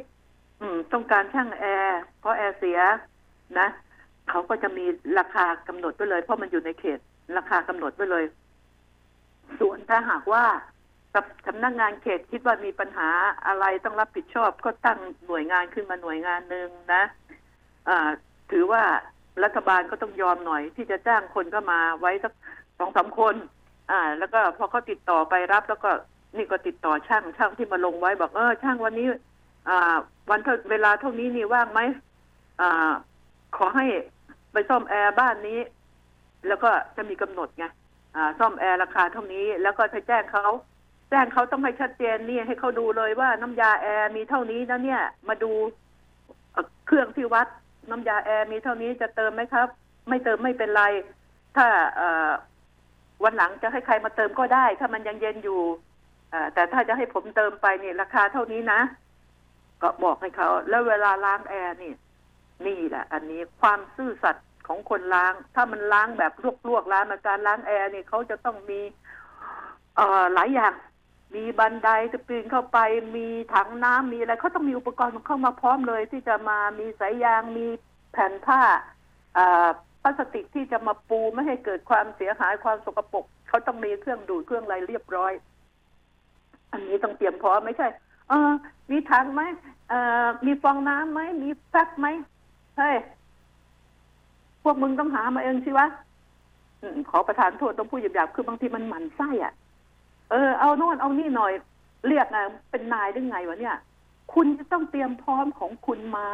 [0.60, 2.78] อืม ต้องการช่างแอร์เพราะแอร์เสีย
[3.58, 3.68] นะ
[4.30, 4.84] เขาก็จะมี
[5.18, 6.98] ราคากำหนดไว้เลย เพราะมันอยู่ในเขต
[7.36, 8.24] ราคากำหนดไว้เลย
[9.60, 10.44] ส่วนถ้าหากว่า
[11.14, 13.08] กับสำนักงานเขตคิดว่ามีปัญหา
[13.46, 17.04] อะไรต้องรับผิดชอบ ก็ตั้งหน่วยงานขึ้นมาหน่วยงานหนึ่งนะ
[17.88, 18.10] อ่า
[18.50, 18.82] ถือว่า
[19.44, 22.32] รัฐบาลก็ต้องยอมหน่อย ที่จะจ้างคนก็มาไว้สัก
[22.78, 23.34] สองสามคน
[23.90, 25.90] อ่า แล้วก็พอเขาติดต่อไปรับ แล้วก็
[26.36, 29.06] นี่ก็ติดต่อช่างช่างที่มาลงไว้บอกเออช่างวันนี้
[29.68, 29.96] อ่า
[30.30, 31.80] วันเวลาเท่านี้นี่ว่างไหม
[32.60, 32.92] อ่า
[33.56, 33.86] ขอให้
[34.52, 35.58] ไปซ่อมแอร์บ้านนี้
[36.48, 37.64] แล้วก็จะมีกำหนดไง
[38.38, 40.46] ซ่อมแอร์ราคาเท่านี้ แล้วก็จะแจ้งเขา
[41.10, 45.52] แจ้งเขาต้องให้ชัดเจนนี่ให้เขาดูเลยว่าน้ำยาแอร์มีเท่านี้นะเนี่ย มาดู
[46.86, 47.48] เครื่องที่วัด
[47.90, 49.68] น้ำยาแอร์มีเท่านี้จะเติมไหมครับ
[50.08, 50.82] ไม่เติมไม่เป็นไร
[51.56, 51.66] ถ้า
[53.24, 55.62] วันหลังจะให้ใครมาเติมก็ได้ ถ้ามันยังเย็นอยู่
[56.54, 58.80] แต่ถ้าจะให้ผมเติมไปเนี่ยราคาเท่านี้นะ
[59.82, 61.92] ก็บอกให้เขา แล้วเวลาล้างแอร์นี่
[62.66, 66.32] นี่แหละ อันนี้ความซื่อสัตย์ ของคนล้าง ถ้ามันล้างแบบ
[66.68, 68.80] ลวกๆล้างมาการล้างแอร์เนี่ยเขาจะต้องมี
[69.96, 70.72] เอ่อหลายอย่าง
[71.34, 72.78] มีบันไดจะปีนเข้าไป
[73.16, 77.66] มีถังน้ำมีอะไรเขาต้องมีอุปกรณ์เข้ามาพร้อมเลย ที่จะมามีสายยางมี
[78.12, 78.60] แผ่นผ้า
[79.38, 79.68] อ่า
[80.02, 85.32] พลาสติกที่จะมาปูไม่ให้เกิดความเสียหายความสกปรกเขาต้องมีเครื่องดูดเครื่องอะไรเรียบร้อย
[86.72, 87.88] อันนี้ต้องเตรียมพร้อมไม่ใช่
[88.28, 88.50] เออ
[88.90, 89.42] มีถังไหม
[89.88, 92.06] เอ่อมีฟองน้ำไหมมีแฟบไหม
[92.78, 92.96] เฮ้ย
[94.64, 95.86] พวกมึงต้องหามาเองสิวะ
[96.80, 99.52] อืมขอประทานโทษต้องพูดหยาบๆคือบางทีมันหมันไส้อะ
[100.30, 101.52] เออเอาโน่นเอานี่หน่อย
[102.06, 102.38] เรียกไง
[102.70, 103.76] เป็นนายได้ไงวะเนี่ย
[104.34, 106.28] คุณจะต้องเตรียมพร้อมของคุณมา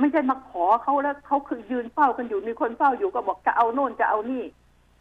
[0.00, 4.42] ไม่ใช่มาขอเขาแล้วเขาคือยืนเฝ้ากันอยู่มีคนเฝ้าอยู่ก็บอกจะเอาโน่นจะเอานี่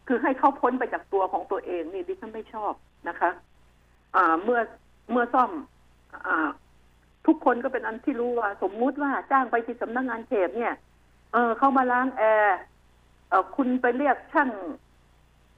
[0.07, 2.73] คือให้เขาพ้นไปจากตัวของตัวเองนี่ดิฉันไม่ชอบ
[3.07, 3.29] นะคะ
[4.15, 4.59] อ่าเมื่อ
[5.11, 5.51] เมื่อซ่อม
[6.27, 6.49] อ่า
[7.27, 10.73] ทุกคนก็เป็นอันที่รู้ว่า สมมุติว่าจ้างไปที่สำนักงานเขตเนี่ย
[11.33, 12.57] เออเขามาล้างแอร์
[13.29, 14.49] เออคุณไปเรียกช่าง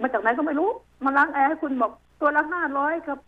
[0.01, 0.69] มาจากไหนก็ไม่รู้
[1.05, 3.19] มาล้างแอร์ให้คุณบอกตัวละห้าร้อยครับ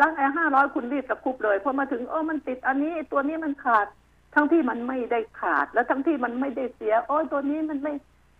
[0.00, 3.86] ล้างแอร์ห้าร้อยคุณรีบตะคุบเลยพอมาถึงเออมันติดอันนี้ตัวนี้มันขาด
[4.34, 7.92] ทั้งที่มันไม่ได้ขาด แล้วทั้งที่มันไม่ได้เสียโอ้ยตัวนี้มันไม่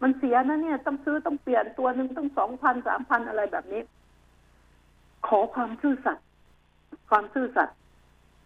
[0.03, 3.83] มันเสียนะเนี่ย ต้องซื้อต้องเปลี่ยนตัวหนึ่งต้องสองพันสามพันอะไรแบบนี้
[5.27, 6.27] ขอความซื่อสัตย์
[7.11, 7.77] ความซื่อสัตย์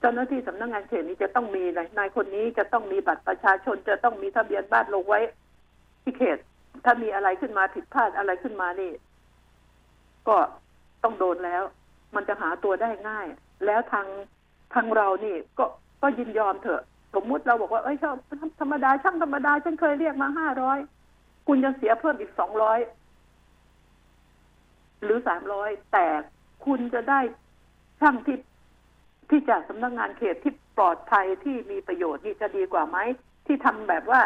[0.02, 5.20] เจ้าหน้าที่สำนักงานเขตนี้จะต้องมีนายนายคนนี้จะต้องมีบัตรประชาชนจะต้องมีทะเบียนบ้านลงไว้
[6.02, 6.38] ที่เขต
[6.84, 8.92] ถ้ามีอะไรขึ้นมาผิดพลาดอะไรขึ้นมานี่
[10.28, 10.36] ก็
[11.02, 11.62] ต้องโดนแล้ว
[12.14, 13.26] มันจะหาตัวได้ง่าย
[13.66, 14.06] แล้วทาง
[14.74, 15.64] ทางเรานี่ ก็
[16.02, 16.82] ก็ยินยอมเถอะ
[17.14, 18.16] สมมุติเราบอกว่าเอ้ยชอบ
[18.60, 20.78] ธรรมดาช่างธรรมดาฉันเคยเรียกมาห้าร้อย
[21.46, 22.78] คุณจะเสียเพิ่มอีกสองร้อย
[25.02, 26.06] หรือสามร้อยแต่
[26.66, 27.20] คุณจะได้
[28.00, 28.36] ช่างที่
[29.32, 32.98] ที่จากสำนักงานเขตที่ปลอดภัยที่มีประโยชน์นี่จะดีกว่าไหม
[33.46, 34.22] ที่ทำแบบว่า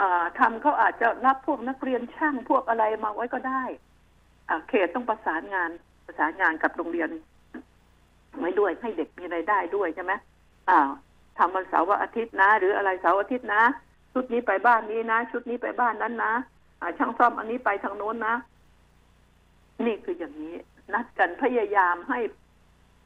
[0.00, 3.62] อ่าทำเขาอาจจะรับพวกนักเรียนช่างพวกอะไรมาไว้ก็ได้
[4.68, 5.70] เขตต้องประสานงาน
[6.06, 7.10] ประสานงานกับโรงเรียน
[8.38, 10.12] ไว้ด้วยให้เด็กมีรายได้ด้วยใช่ไหม
[10.68, 10.78] อ่า
[11.38, 13.62] ทำวันเสาร์วันอาทิตย์นะ หรืออะไรเสาร์อาทิตย์นะ
[14.12, 16.32] ชุดนี้ไปบ้านนี้นะ ชุดนี้ไปบ้านนั้นนะ
[16.80, 18.34] อ่าช่างซ่อมอันนี้ไปทางโน้นนะ
[19.86, 20.54] นี่คืออย่างนี้
[20.92, 22.18] นัดกันพยายามให้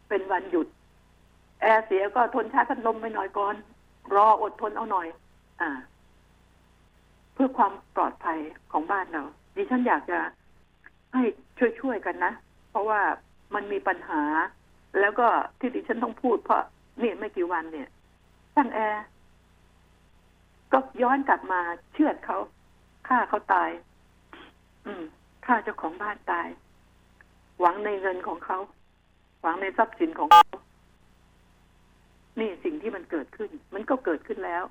[0.09, 0.67] เป็นวันหยุด
[1.61, 3.55] แอร์เสียก็ทนชาร์จพัดลมไปหน่อยก่อน
[4.15, 5.09] รออดทนเอาหน่อย
[5.61, 5.71] อ่า
[7.35, 8.39] เพื่อความปลอดภัย
[8.73, 9.23] ของบ้านเรา
[9.57, 10.19] ดิฉันอยากจะ
[11.15, 11.23] ให้
[11.81, 12.33] ช่วยๆกันนะ
[12.71, 13.01] เพราะว่า
[13.55, 14.23] มันมีปัญหา
[15.01, 15.27] แล้วก็
[15.59, 16.63] ที่ดิฉันต้องพูดเพราะ
[17.03, 17.89] นี่ไม่กี่วันเนี่ย
[18.55, 19.05] ช่างแอร์
[20.73, 21.61] ก็ย้อนกลับมา
[21.93, 22.39] เชือดเขา
[23.09, 23.71] ฆ่าเขาตาย
[24.87, 25.03] อืม
[25.47, 26.49] ฆ่าเจ้าของบ้านตาย
[27.61, 28.59] หวังในเงินของเขา
[29.43, 30.50] หวังในทรัพย์สินของเขา
[32.41, 34.65] นี่สิ่งที่มันเกิดขึ้น มันก็เกิดขึ้นแล้ว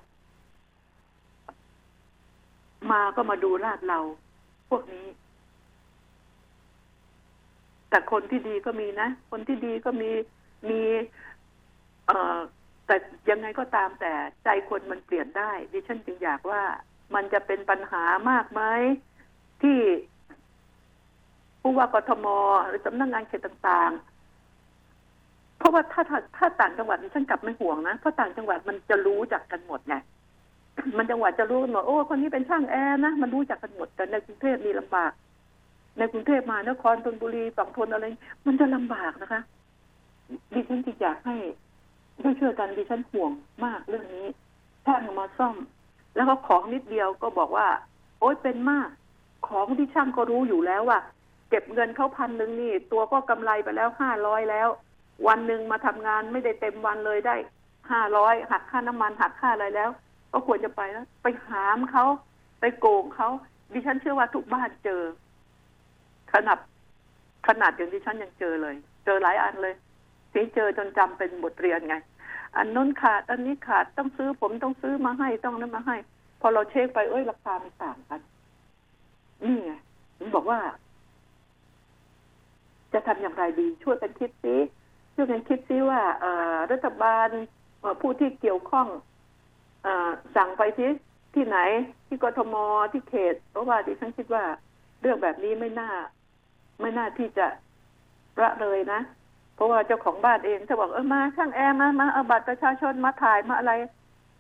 [2.92, 4.00] มาก็มาดูลาดเรา
[4.70, 5.08] พวกนี้
[7.90, 10.12] แต่คนที่ดีก็มีนะ คนที่ดีก็มี
[10.70, 10.82] มี
[12.08, 12.38] เอ่อ
[12.86, 12.96] แต่
[13.30, 16.62] ยังไงก็ตามแต่ใจคนมันเปลี่ยนได้ ดิฉันจึงอยากว่า
[17.16, 18.62] มันจะเป็นปัญหามากไหม
[19.62, 19.80] ที่
[21.62, 22.28] ผู้ว่ากทม
[22.68, 24.19] หรือสำนักงานเขตต่างๆ
[25.70, 29.96] ราะว่าถ้าถ้าถ้าต่างจังหวัดดิฉันกลับไม่ห่วงนะเพราะต่างจังหวัดมันจะรู้จักกันหมดไง
[30.98, 35.12] มันจังหวัดจะรู้กันหมดโอ้คนนี้เป็นช่างแอร์นะมันรู้จักกันหมดแต่ในกรุงเทพนี่ลำบาก
[35.98, 38.06] ในกรุงเทพมานครธนบุรีฝั่งทนอะไร
[38.46, 39.42] มันจะลำบากนะคะ
[40.54, 41.36] ดิฉันจึงอยากให้
[42.22, 43.32] ได้ช่วยกันดิฉันห่วง
[43.66, 44.26] มากเรื่องนี้
[44.86, 45.56] ช่างมาซ่อม
[46.16, 47.68] แล้วก็ของนิดเดียวก็บอกว่า
[48.20, 48.90] โอ๊ยเป็นมาก
[49.48, 51.00] ของที่ช่างก็รู้อยู่แล้วว่า
[51.50, 54.68] เก็บเงินเขาพันหนึ่งนี่ ตัวก็กำไรไปแล้วห้าร้อยแล้ว
[55.28, 57.36] วันหนึ่งมาทำงานไม่ได้เต็มวันเลยได้
[57.92, 59.90] ห้าร้อยหักค่าน้ำมันหักค่าอะไรแล้ว
[60.32, 62.06] ก็ควรจะไปแล้วไปหามเขา
[62.60, 63.30] ไปโกงเขา
[63.74, 65.02] ดิฉันเชื่อว่าทุกบ้านเจอ
[66.34, 66.60] ขนาด
[67.48, 69.76] ขนาดอย่างดิฉันยังเจอเลย เจอหลายอันเลย
[70.34, 71.96] ที่เจอจนจำเป็นบทเรียนไง
[72.58, 75.98] อันนู้นขาด อันนี้ขาดต้องซื้อผมต้องซื้อมาให้ต้องนั้นมาให้
[76.42, 78.20] พอเราเช็คไปเอ้ยราคามันต่างกัน
[79.44, 79.72] นี่ไง
[80.18, 80.60] ผมบอกว่า
[82.94, 84.56] จะทำอย่างไรดีช่วยกันคิดซิ
[85.20, 86.02] ช่วยกันคิดซิว่า
[86.72, 87.28] รัฐบาล
[88.02, 88.88] ผู้ที่เกี่ยวข้อง
[89.86, 89.88] อ
[90.36, 90.90] สั่งไปที่
[91.36, 91.58] ที่ไหน
[92.08, 92.56] ที่กทม
[92.92, 94.44] ที่เขต เพราะว่าดิฉันคิดว่า
[95.02, 95.92] เรื่องแบบนี้ไม่น่า
[96.82, 97.48] ไม่น่าที่จะ
[98.42, 99.00] ละเลยนะ
[99.56, 103.74] เพราะว่าเจ้าของบ้านเองถ้าบอกเออมาช่างแอร์มามาเอาบัตรประชาชนมาถ่ายมาอะไร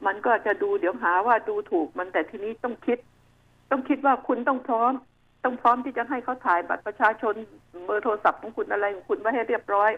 [0.05, 2.97] มันก็จะดูเดี๋ยวหาว่าดูถูกมันแต่ทีนี้ต้องคิด
[3.71, 4.91] ต้องคิดว่าคุณต้องพร้อม
[5.43, 7.33] ต้องพร้อมที่จะให้เขาถ่ายบัตรประชาชน
[7.85, 9.91] เบอร์โทรศัพท์ของคุณอะไรของคุณไว้ให้เรียบร้อย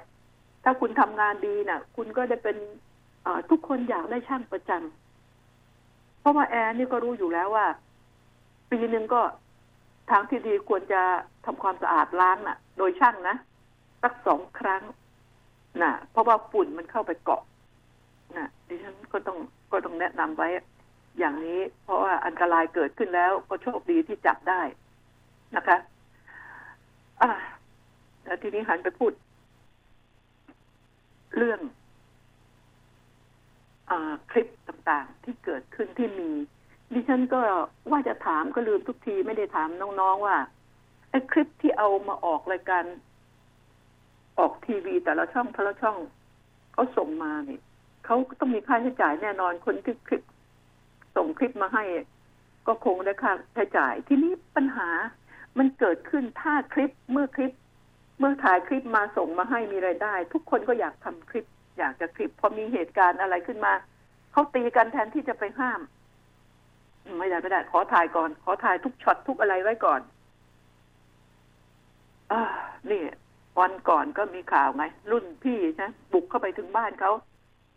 [0.63, 2.57] ถ้าคุณทำงานดีน่ะ คุณก็ได้เป็น
[3.25, 7.67] อทุกคนอยากได้ช่างประจำเพราะว่าแอร์นี่ก็รู้อยู่แล้วว่า
[8.71, 9.21] ปีหนึ่งก็
[10.11, 11.01] ทางที่ดีควรจะ
[11.45, 13.35] ทำความสะอาดล้างน่ะ โดยช่างนะ
[14.03, 14.83] สักสองครั้ง
[15.81, 17.41] น่ะ เพราะว่าฝุ่นมันเข้าไปเกาะ
[18.37, 19.37] น่ะดิฉันก็ต้อง
[19.71, 20.47] ก็ต้องแนะนำไว้
[21.19, 24.61] อย่างนี้ เพราะว่าอันตรายเกิดขึ้นแล้วก็โชคดีที่จับได้
[25.55, 25.77] นะคะ
[27.21, 27.29] อ่า
[28.23, 29.11] แล้วทีนี้หันไปพูด
[31.35, 31.59] เรื่อง
[33.89, 33.91] อ
[34.31, 36.29] คลิปต่างๆ ที่เกิดขึ้นที่มี
[36.93, 37.41] ดิฉันก็
[37.91, 39.69] ว่าจะถามก็ลืมทุกทีไม่ได้ถาม
[40.01, 40.37] น้องๆว่า
[41.09, 42.85] ไอ้คลิปที่เอามาออกรายการ
[44.39, 45.97] ออกทีวีแต่ละช่องแต่ละช่อง
[46.73, 47.61] เขาส่งมาเนี่ย
[48.05, 50.23] เขาต้องมีค่าใช้จ่ายแน่นอนคนที่คลิป
[51.15, 51.83] ส่งคลิปมาให้
[52.67, 54.89] ก็คงได้ค่าใช้จ่าย ทีนี้ปัญหา
[55.57, 57.51] มันเกิดขึ้นถ้าคลิปเมื่อคลิป
[58.21, 61.45] เมื่อถ่ายคลิปมาส่งมาให้มีไรายได้ ทุกคนก็อยากทำคลิป
[61.79, 63.73] อยากจะคลิปพอมีเหตุการณ์อะไรขึ้นมา
[64.31, 65.81] เขาตีกันแทนที่จะไปห้าม
[67.17, 70.01] ไม่ได้ไม่ได้ ขอถ่ายก่อน ขอถ่ายทุกช็อตทุกอะไรไว้ก่อน
[72.31, 72.41] อา
[72.91, 73.03] นี่
[73.59, 77.11] วันก่อนก็มีข่าวไง รุ่นพี่ใช่บุกเข้าไปถึงบ้านเขา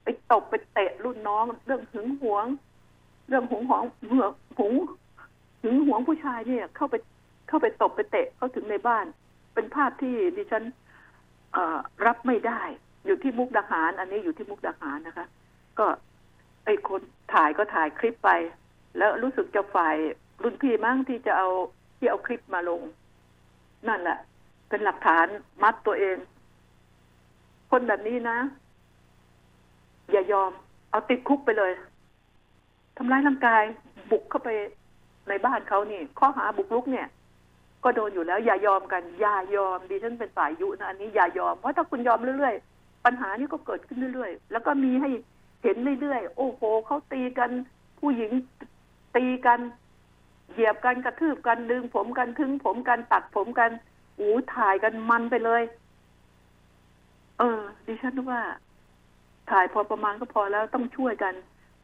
[0.05, 2.47] ไปตบไปเตะรุ่นน้อง เรื่องหึงหวง
[3.29, 4.29] เรื่องหงหองเหงือ
[4.59, 4.75] หง
[5.63, 6.95] หึงหวงผู้ชายเนี่ย เข้าไป
[7.49, 9.07] เข้าไปตบไปเตะเขาถึงในบ้าน
[9.55, 10.65] เป็นภาพที่ดิฉัน
[12.07, 12.61] รับไม่ได้
[13.07, 15.27] อยู่ที่มุกดาหาร อันนี้อยู่ที่มุกดาหารนะคะ
[15.79, 15.87] ก็
[16.65, 17.01] ไอ้คน
[17.35, 18.31] ถ่ายก็ถ่ายคลิปไป
[18.99, 19.97] แล้วรู้สึกจะฝ่าย
[20.43, 21.49] รุ่นพี่มั้งที่จะเอา
[21.99, 22.81] ที่เอาคลิปมาลง
[23.89, 24.19] นั่นแหละ
[24.69, 25.27] เป็นหลักฐาน
[25.63, 26.17] มัดตัวเอง
[27.71, 28.39] คนแบบนี้นะ
[30.11, 30.51] อย่ายอม
[30.91, 31.73] เอาติดคุกไปเลย
[32.97, 33.63] ทำร้ายร่างกาย
[34.11, 34.49] บุกเข้าไป
[35.29, 37.07] ในบ้านเขานี่ ข้อหาบุกรุกเนี่ย
[37.85, 45.11] ก็โดนอยู่แล้ว อย่ายอมกัน อย่ายอมดิฉันเป็นฝ่ายยุนะอันนี้อย่ายอมเพราะถ้าคุณยอมเรื่อยๆ ปัญหานี้ก็เกิดขึ้นเรื่อยๆ แล้วก็มีให้
[45.63, 47.51] เห็นเรื่อยๆ โอ้โหเขาตีกัน
[48.01, 48.33] ผู้หญิง
[49.17, 49.61] ตีกัน
[50.53, 53.71] เหยียบกันกระทืบกันดึงผมกันทึงผมกันตัดผมกัน
[54.19, 55.63] อูถ่ายกันมันไปเลย
[57.39, 58.41] เออ ดิฉันว่า
[59.51, 61.35] ถ่ายพอประมาณก็พอแล้วต้องช่วยกัน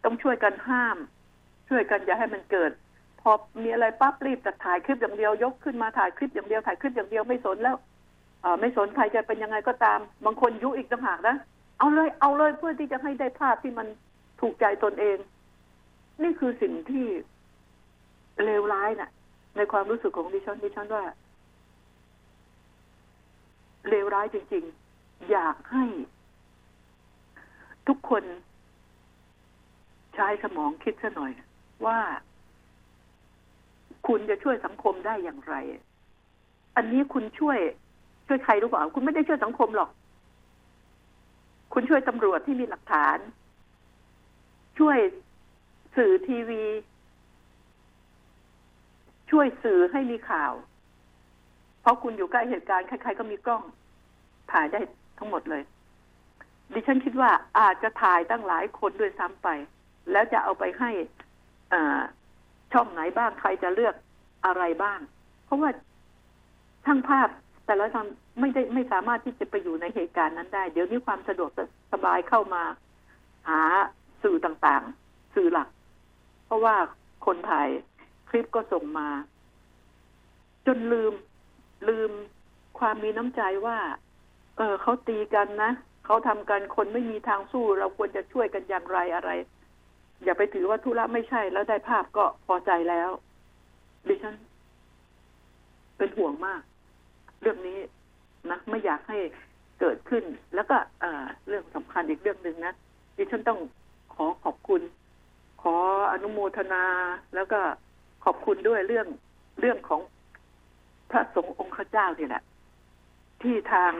[0.04, 0.96] ต้องช่วยกันห้าม
[1.68, 2.72] ช่วยกันอย่าให้มันเกิด
[3.22, 7.76] พอมีอะไรปั๊บรีบจะถ่ายคลิปอย่างเดียวยกขึ้นมาถ่ายคลิปอย่างเดียวถ่ายคลิปอย่างเดียวไม่สนแล้ว
[8.44, 11.36] อไม่สนใครจะเป็นยังไงก็ตาม บางคนยุอีกต่างหากนะ
[11.78, 13.86] เอาเลยเอาเลยเพื่อที่จะให้ได้ภาพที่มัน
[14.40, 15.18] ถูกใจตนเอง
[16.22, 17.06] นี่คือสิ่งที่
[18.44, 19.10] เลวร้ายน่ะ
[19.56, 21.04] ในความรู้สึกของดิฉันดิฉันว่า
[23.88, 24.64] เลวร้ายจริง
[24.96, 25.84] ๆ อยากให้
[27.88, 28.24] ทุกคน
[30.14, 31.32] ใช้สมองคิดซะหน่อย
[31.86, 31.98] ว่า
[34.06, 35.54] คุณจะช่วยสังคมได้อย่างไร
[36.76, 37.58] อันนี้คุณช่วย
[38.26, 39.90] ช่วยใครรู้เปล่า คุณไม่ได้ช่วยสังคมหรอก
[41.72, 43.18] คุณช่วยตำรวจที่มีหลักฐาน
[44.78, 44.98] ช่วย
[45.96, 46.62] สื่อทีวี
[49.30, 50.52] ช่วยสื่อให้มีข่าว
[51.80, 53.62] เพราะคุณอยู่ใกล้เหตุการณ์ใครๆก็มีกล้อง
[54.52, 54.80] ถ่ายได้
[55.18, 55.62] ทั้งหมดเลย
[56.72, 59.48] ดิฉันคิดว่าอาจจะถ่ายตั้งหลายคนด้วยซ้ำไป
[60.12, 60.90] แล้วจะเอาไปให้
[61.72, 62.00] อ่า
[62.72, 63.94] ช่องไหนบ้างใครจะเลือก
[64.46, 64.98] อะไรบ้าง
[65.44, 65.70] เพราะว่า
[66.84, 67.28] ช่างภาพ
[67.66, 71.50] แต่ละทำไม่ได้ไม่สามารถที่จะไปอยู่ในเหตุการณ์นั้นได้ เดี๋ยวนี้ความสะดวก
[71.92, 72.62] สบายเข้ามา
[73.48, 73.60] หา
[74.22, 75.68] สื่อต่างๆ สื่อหลัก
[76.46, 76.74] เพราะว่า
[77.26, 77.68] คนถ่าย
[78.28, 79.08] คลิปก็ส่งมา
[80.66, 81.14] จนลืม
[81.88, 82.10] ลืม
[82.78, 83.78] ความมีน้ำใจว่า
[84.56, 85.72] เออเขาตีกันนะ
[86.04, 89.30] เขาทำกันคนไม่มีทางสู้ เราควรจะช่วยกันอย่างไรอะไร
[90.24, 93.10] อย่าไปถือว่าธุระไม่ใช่แล้วได้ภาพก็พอใจแล้ว
[94.08, 94.34] ดิฉัน
[95.96, 96.62] เป็นห่วงมาก
[97.40, 97.78] เรื่องนี้
[98.50, 99.18] นะไม่อยากให้
[99.80, 102.74] เกิดขึ้น แล้วก็เเรื่องสำคัญอีกเรื่องหนึ่งนะ
[103.16, 103.58] ดิฉันต้อง
[104.14, 104.82] ขอขอบคุณ
[105.62, 105.76] ขอ
[106.12, 106.84] อนุโมทนา
[107.34, 107.60] แล้วก็
[108.24, 109.06] ขอบคุณด้วยเรื่อง
[109.60, 110.00] เรื่องของ
[111.10, 112.42] พระสงฆ์องค์ข้าเจ้านี่แหละ
[113.42, 113.92] ที่ทาง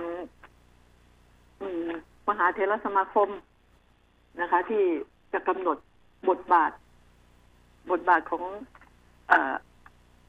[1.63, 1.91] ม
[2.29, 3.29] มหาเทรสมาคม
[4.41, 4.83] นะคะ ที่
[5.33, 5.79] จะกำหนด
[6.29, 6.73] บทบาท
[7.91, 8.45] บทบาทของ
[9.31, 9.33] อ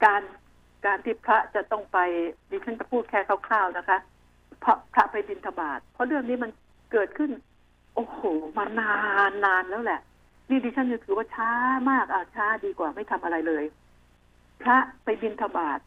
[0.04, 0.22] การ
[0.86, 1.98] การที่พระจะต้องไป
[2.50, 3.98] ดิฉันจะพูดแค่คร่าวๆนะคะ
[4.64, 6.52] พระพระไปบิณฑบาตเพราะเรื่องนี้มัน
[6.92, 7.32] เกิดขึ้น
[7.96, 8.20] โอ้โห
[8.58, 8.94] มานา
[9.30, 10.02] นนานแล้วแหละ
[10.50, 11.52] นี่ดิฉันถือว่าช้า
[11.90, 13.64] มากอะช้าดีกว่าไม่ทำอะไรเลย
[14.64, 15.80] พระไปบิณฑบาต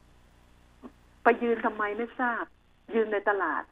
[1.22, 2.44] ไปยืนทำไมไม่ทราบ
[2.94, 3.62] ยืนในตลาด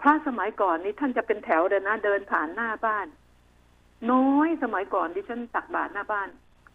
[0.00, 3.06] พระสมัยก่อนนี้ท่านจะเป็นแถวเลยนะ เดินผ่านหน้าบ้าน
[4.10, 6.28] น้อยสมัยก่อนดิฉันตักบาตรหน้าบ้าน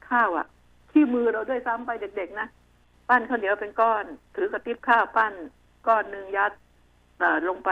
[0.10, 0.48] ข้าวอะ่ะ
[0.92, 2.48] ที่มือเราด้วยซ้ำไปเด็กๆนะ
[3.10, 4.06] ปั้นข้าวเหนียวเป็นก้อน
[4.36, 5.34] ถือกระติบข้าวปั้น
[5.88, 6.52] ก้อนหนึ่งยัด
[7.48, 7.70] ลงไป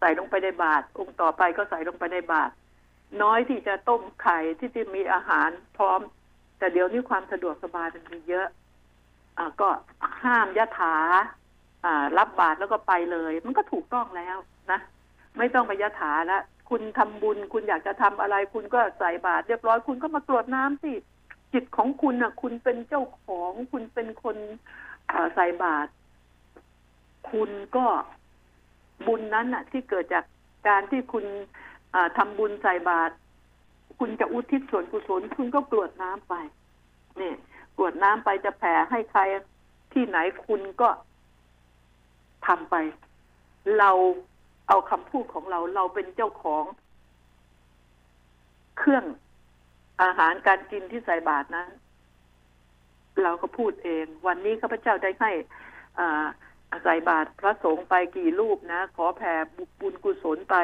[0.00, 2.52] ใส่ลงไปในบาตรองค์ต่อไปก็ใส่ลงไปในบาตร
[3.22, 6.00] น้อยที่จะต้มไข่ที่จะมีอาหารพร้อม
[6.58, 8.46] แต่เดี๋ยวนี้ความสะดวกสบายมันมีเยอะ
[9.38, 9.68] อ่าก็
[10.22, 10.96] ห้ามยะถา
[11.84, 14.36] อ่า รับบาตรแล้วก็ไปเลย มันก็ถูกต้องแล้ว
[14.70, 14.80] นะ
[15.38, 20.92] ไม่ต้องไปยะถาแล้ว คุณทำบุญ คุณอยากจะทำอะไร คุณก็ใส่บาตรเรียบร้อยคุณก็มากรวดน้ำสิ
[21.52, 24.36] จิตของคุณอะ คุณเป็นเจ้าของ คุณเป็นคน
[25.34, 25.90] ใส่บาตร
[27.30, 27.86] คุณก็
[29.06, 30.24] บุญนั้นอะ ที่เกิดจาก
[30.68, 31.24] การที่คุณ
[32.18, 33.14] ทำบุญใส่บาตร
[33.98, 36.34] คุณจะอุทิศส่วนกุศลคุณก็กรวดน้ำไป
[37.18, 37.36] เนี่ย
[37.76, 39.20] กรวดน้ำไปจะแผ่ให้ใคร
[39.92, 40.88] ที่ไหนคุณก็
[42.46, 42.74] ทำไป
[43.78, 43.90] เรา
[44.68, 46.64] เอาคำพูดของเราเราเป็นเจ้าของ
[48.78, 49.04] เครื่อง
[50.02, 51.68] อาหารการกินที่ใส่บาตรนั้น
[53.22, 55.32] เราก็พูดเอง วันนี้ข้าพเจ้าได้ให้
[55.98, 56.26] อ่า
[56.84, 59.34] ใส่บาตรพระสงฆ์ไปกี่รูปนะ ขอแผ่
[59.80, 60.56] บุญกุศลไป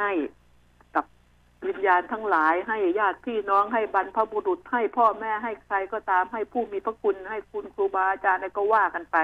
[0.00, 0.10] ให้
[0.94, 1.04] กับ
[1.66, 9.16] วิญญาณทั้งหลาย ให้ญาติพี่น้องให้บรรพบุรุษให้พ่อแม่ให้ใครก็ตามให้ผู้มีพระคุณให้คุณครูบาอาจารย์ก็ว่ากันไป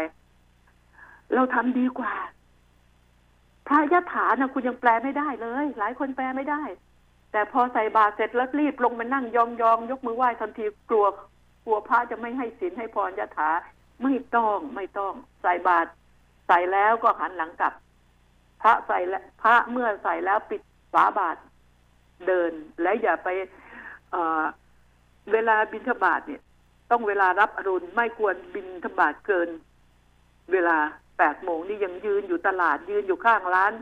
[1.34, 2.14] เราทำดีกว่า
[3.72, 6.62] ระยะถานะคุณยังแปลไม่ได้เลย หลายคนแปลไม่ได้
[7.32, 11.06] แต่พอใส่บาตรเสร็จแล้วรีบลงมานั่งยองยองยกมือไหว้ทันทีกลัว
[11.64, 13.50] กลัวพระจะไม่ให้ศีลให้พรยะถา
[14.02, 15.88] ไม่ต้องไม่ต้อง ใส่บาตร
[16.46, 17.72] ใส่แล้วก็หันหลังกลับ
[18.62, 20.60] พระใส่แล้วพระเมื่อใส่แล้วปิด
[20.92, 21.36] ฝาบาท
[22.26, 22.52] เดิน
[22.82, 23.28] และอย่าไป
[24.12, 26.42] เเวลาบินทบาทเนี่ย
[26.90, 29.48] ต้องเวลารับอรุณไม่ควรบินทบาทเกิน
[30.52, 30.76] เวลา
[31.18, 33.72] แปดโมงนี่ยังยืนอยู่ตลาดยืนอยู่ข้างร้าน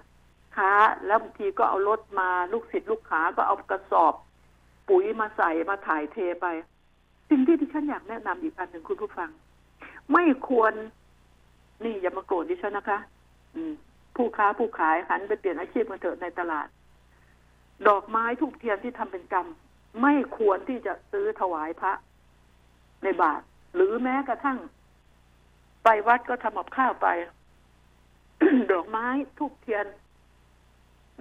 [0.57, 0.73] ค้า
[1.07, 4.15] แล้วบางทีก็เอารถมาลูกศิษย์ลูกค้าก็เอากระสอบ
[4.89, 6.47] ปุ๋ยมาใส่มาถ่ายเทไป
[7.31, 9.31] สิ่งที่ที่ฉันอยากแนะนำอีกอันหนึ่งคุณผู้ฟัง
[10.13, 10.73] ไม่ควร
[11.85, 12.99] นี่อย่ามาโกรธดิฉันนะคะ
[13.55, 13.73] อืม
[14.17, 16.67] ผู้ค้าผู้ขายหันไปเปลี่ยนอาชีพมาเถอะในตลาด
[17.89, 19.47] ดอกไม้ทุกเทียนที่ทำเป็นกรรม
[20.03, 21.93] ไม่ควรที่จะซื้อถวายพระ
[23.03, 23.41] ในบาท
[23.75, 24.59] หรือแม้กระทั่ง
[25.85, 27.09] ไปวัดก็ทำกับข้าวไป
[28.73, 29.07] ดอกไม้
[29.39, 29.87] ทุกเทียน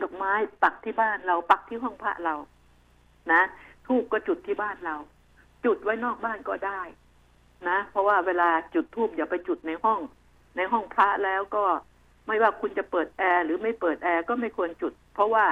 [0.02, 0.34] ดอกไม้
[0.64, 2.36] ปักที่บ้านเรา ปักที่ห้องพระเรา
[3.32, 3.42] นะ
[3.88, 4.96] ทูกก็จุดที่บ้านเรา
[5.66, 6.82] จุดไว้นอกบ้านก็ได้
[7.70, 10.00] นะเพราะว่าเวลาจุดทูบอย่าไปจุดในห้อง
[10.58, 11.66] ในห้องพระแล้วก็
[12.28, 15.46] ไม่ว่าคุณจะเปิดแอร์หรือไม่เปิดแอร์ก็ไม่ควรจุด เพราะว่า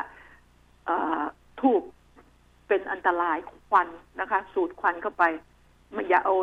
[1.62, 1.82] ทูบ
[2.68, 3.38] เป็นอันตราย
[3.70, 3.88] ควัน
[4.20, 5.24] นะคะ สูดควันเข้าไป
[5.92, 6.36] ไม่อย่าเอา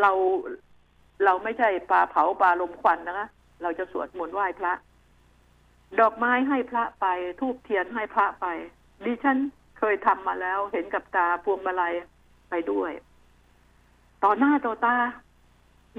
[0.00, 0.12] เรา
[1.24, 3.28] เราไม่ใช่ปลาเผาปลาลมควันนะคะ
[3.62, 4.72] เราจะสวดมนต์ไหว้พระ
[6.00, 7.06] ดอกไม้ให้พระไป
[7.40, 8.46] ทูบเทียนให้พระไป
[9.04, 9.38] ดิฉัน
[9.78, 11.92] เคยทำมาแล้ว เห็นกับตาพวงมาลัย
[12.50, 12.92] ไปด้วย
[14.24, 14.96] ต่อหน้าต่อตา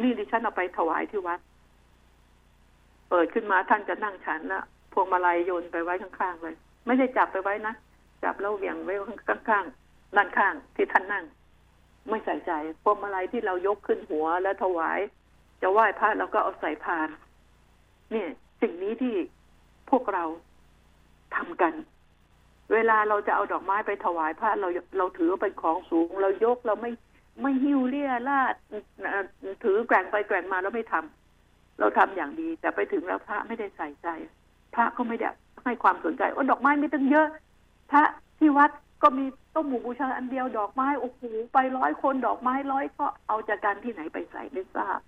[0.01, 1.39] นี่ดิฉันเอาไปถวายที่วัด
[3.09, 6.55] เปิดขึ้นมาท่านจะนั่งฉันละพวงมาลัยโยนไปไว้ข้างๆเลย
[6.86, 7.74] ไม่ได้จับไปไว้นะ
[8.24, 8.93] จับแล้วเหวี่ยงไว้
[9.28, 11.24] ข้างๆด้านข้างที่ท่านนั่ง
[12.10, 12.51] ไม่ใส่ใจ
[12.84, 14.99] พวงมาลัยที่เรายกขึ้นหัวแล้วถวาย
[15.62, 17.10] จะไหว้พระเราก็เอาใส่พาน
[18.12, 18.30] เนี่ย
[18.62, 19.16] สิ่งนี้ที่
[19.89, 20.24] พวกเรา
[21.36, 21.74] ทำกัน
[22.74, 26.91] เวลาเราจะเอาดอกไม้ไปถวายพระเราเราถือเป็นของสูง เรายกเราไม่
[27.41, 28.56] ไม่หิ้วเลี่ยลาด
[29.64, 34.08] ถือแกว่งไปแกว่งมาแล้วไม่ทำเราทำอย่างดี แต่ไปถึงแล้วพระไม่ได้ใส่ใจ
[34.76, 35.30] พระก็ไม่ได้
[35.64, 37.28] ให้ความสนใจว่าดอกไม้ไม่ตั้งเยอะ
[37.91, 38.04] พระ
[38.39, 38.72] ที่วัด
[39.04, 39.26] ก็มี
[39.56, 41.22] ต้มหมูบูชาอันเดียวดอกไม้โอ้โห
[41.54, 44.99] ไปร้อยคนดอกไม้ร้อยก็เอาจากการที่ไหนไปใส่ไม่ทราบ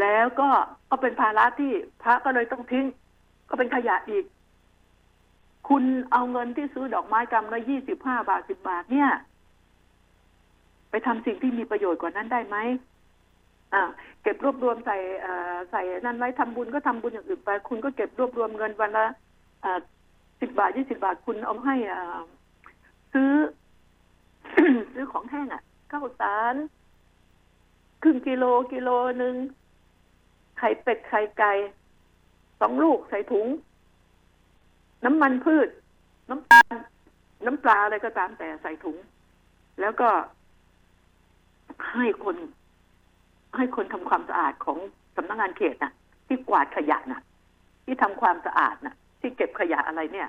[0.00, 0.48] แล้วก็
[0.90, 2.86] ก็เป็นภาระที่พระก็เลยต้องทิ้ง
[3.48, 4.24] ก็เป็นขยะอีก
[5.68, 9.10] คุณเอาเงินที่ซื้อดอกไม้กำละยี่สิบห้าบาทสิบบาทเนี่ย
[10.90, 12.56] ไปทำสิ่งที่มีประโยชน์กว่านั้นได้ไหม
[13.74, 13.82] อ่า
[14.22, 14.96] เก็บรวบรวมใส่
[15.70, 19.06] ใส่นั่นไว้ทำบุญก็ทำบุญอย่างอื่นไป คุณก็เก็บรวบรวมเงินวันละ
[20.40, 22.22] สิบบาทยี่สิบาทคุณเอาให้อ่า
[23.12, 23.32] ซื้อ
[24.92, 26.54] ซื้อของแห้งอะข้าวสาร
[28.02, 28.88] ครึ่งกิโลกิโล
[29.18, 29.34] หนึ่ง
[30.58, 31.52] ไข่เป็ดไข่ไก่
[32.60, 33.46] สองลูกใส่ถุง
[35.04, 35.68] น้ำมันพืช
[36.30, 36.74] น้ำตาล
[37.46, 38.96] น้ำปลาอะไรก็ตามแต่ใส่ถุง
[39.80, 40.08] แล้วก็
[41.92, 42.36] ให้คน
[43.56, 44.78] ให้คนทำความสะอาดของ
[45.16, 45.92] สำนักงานเขตน่ะ
[46.26, 47.22] ที่กวาดขยะน่ะ
[47.84, 50.28] ที่ทำความสะอาดน่ะ ที่เก็บขยะอะไรเนี่ย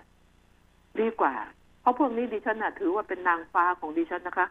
[0.99, 1.33] ดีกว่า
[1.81, 4.47] เพราะพวกนี้ดิฉันน่ะถือว่าเป็นนางฟ้าของดิฉันนะคะ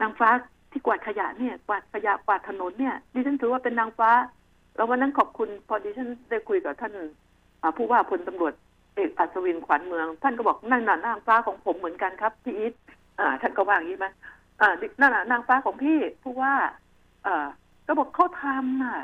[0.00, 0.28] นางฟ้า
[0.70, 4.10] ที่กวาดขยะเนี่ย กวาดขยะกวาดถนนเนี่ย ดิฉันถือว่าเป็นนางฟ้า
[4.76, 6.92] แล้ววันนั้นขอบคุณพอดิฉันได้คุยกับท่าน
[7.76, 8.52] ผู้ว่าพลตำรวจ
[8.94, 12.74] เอกอัศวินขวัญเมือง ท่านก็บอกนั่นน่ะนางฟ้าของผมเหมือนกันครับพี่อีท
[13.18, 14.06] อ่าท่านก็ว่าอย่างนี้ไหม
[15.00, 16.54] นั่นน่ะนางฟ้าของพี่ผู้ว่า
[17.26, 17.46] อ่า
[17.86, 18.96] ก็บอกเขาทำน่ะ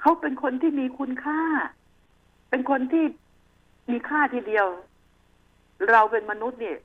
[0.00, 1.40] เขาเป็นคนที่มีคุณค่า
[2.50, 3.04] เป็นคนที่
[3.90, 4.66] มีค่าทีเดียว
[5.90, 6.78] เราเป็นมนุษย์เนี่ย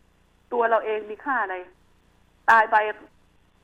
[0.54, 1.56] ตัวเราเองมีค่าอะไร
[2.52, 2.76] ตายไป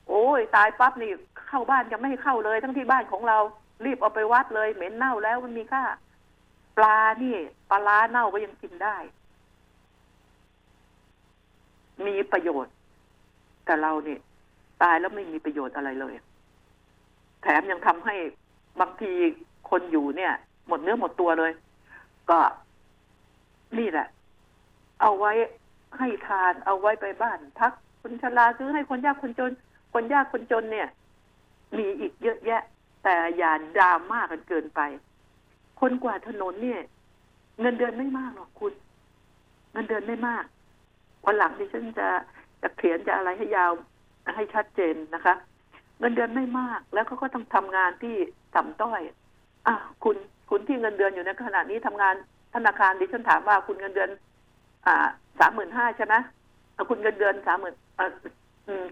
[0.10, 1.12] โอ้ย ตายปั๊บนี่
[1.48, 3.38] เข้าบ้านยังไม่ให้เข้าเลย ทั้งที่บ้านของเรา
[3.86, 5.84] รีบเอาไปวัดเลย เหม็นเน่าแล้วมันมีค่า
[6.78, 7.36] ปลานี่
[7.70, 8.98] ปลาล้าเน่าก็ยังกินได้
[12.06, 12.74] มีประโยชน์
[13.66, 14.20] แต่เราเนี่ย
[14.84, 16.14] ตายแล้วไม่มีประโยชน์อะไรเลย
[17.42, 18.16] แถมยังทำให้
[18.80, 19.12] บางที
[19.70, 20.34] คนอยู่เนี่ย
[20.68, 21.52] หมดเนื้อหมดตัวเลย
[22.30, 22.40] ก็
[23.78, 24.08] นี่แหละ
[25.02, 25.32] เอาไว้
[25.98, 29.52] ให้ทานเอาไว้ไปบ้าน พักคนชราซื้อให้คนยากคนจน
[29.94, 30.88] คนยากคนจนเนี่ย
[31.78, 32.62] มีอีกเยอะแยะ
[33.04, 34.82] แต่อย่าดราม่ากันเกินไป
[35.82, 36.82] คนกว่าถนนเนี่ย
[37.62, 38.74] เงินเดือนไม่มากหรอกคุณ
[39.74, 40.44] เงินเดือนไม่มาก
[41.26, 42.08] วันหลังดิฉันจะ
[42.62, 43.72] จะเขียนจะอะไรให้ยาว
[44.36, 45.36] ให้ชัดเจนนะคะ
[46.00, 48.16] เงินเดือนไม่มาก แล้วเขาก็ต้องทำงานที่
[48.56, 49.02] ต่ำต้อย
[49.68, 50.16] อะคุณ
[50.50, 52.16] คุณที่เงินเดือนอยู่ในขณะนี้ทำงาน
[52.56, 54.10] ธนาคารดิฉันถามว่าคุณเงินเดือน
[54.86, 54.96] อ่า
[55.40, 56.16] สามหมื่นห้าใช่ไหม
[56.90, 57.76] คุณเงินเดือนสามหมื่น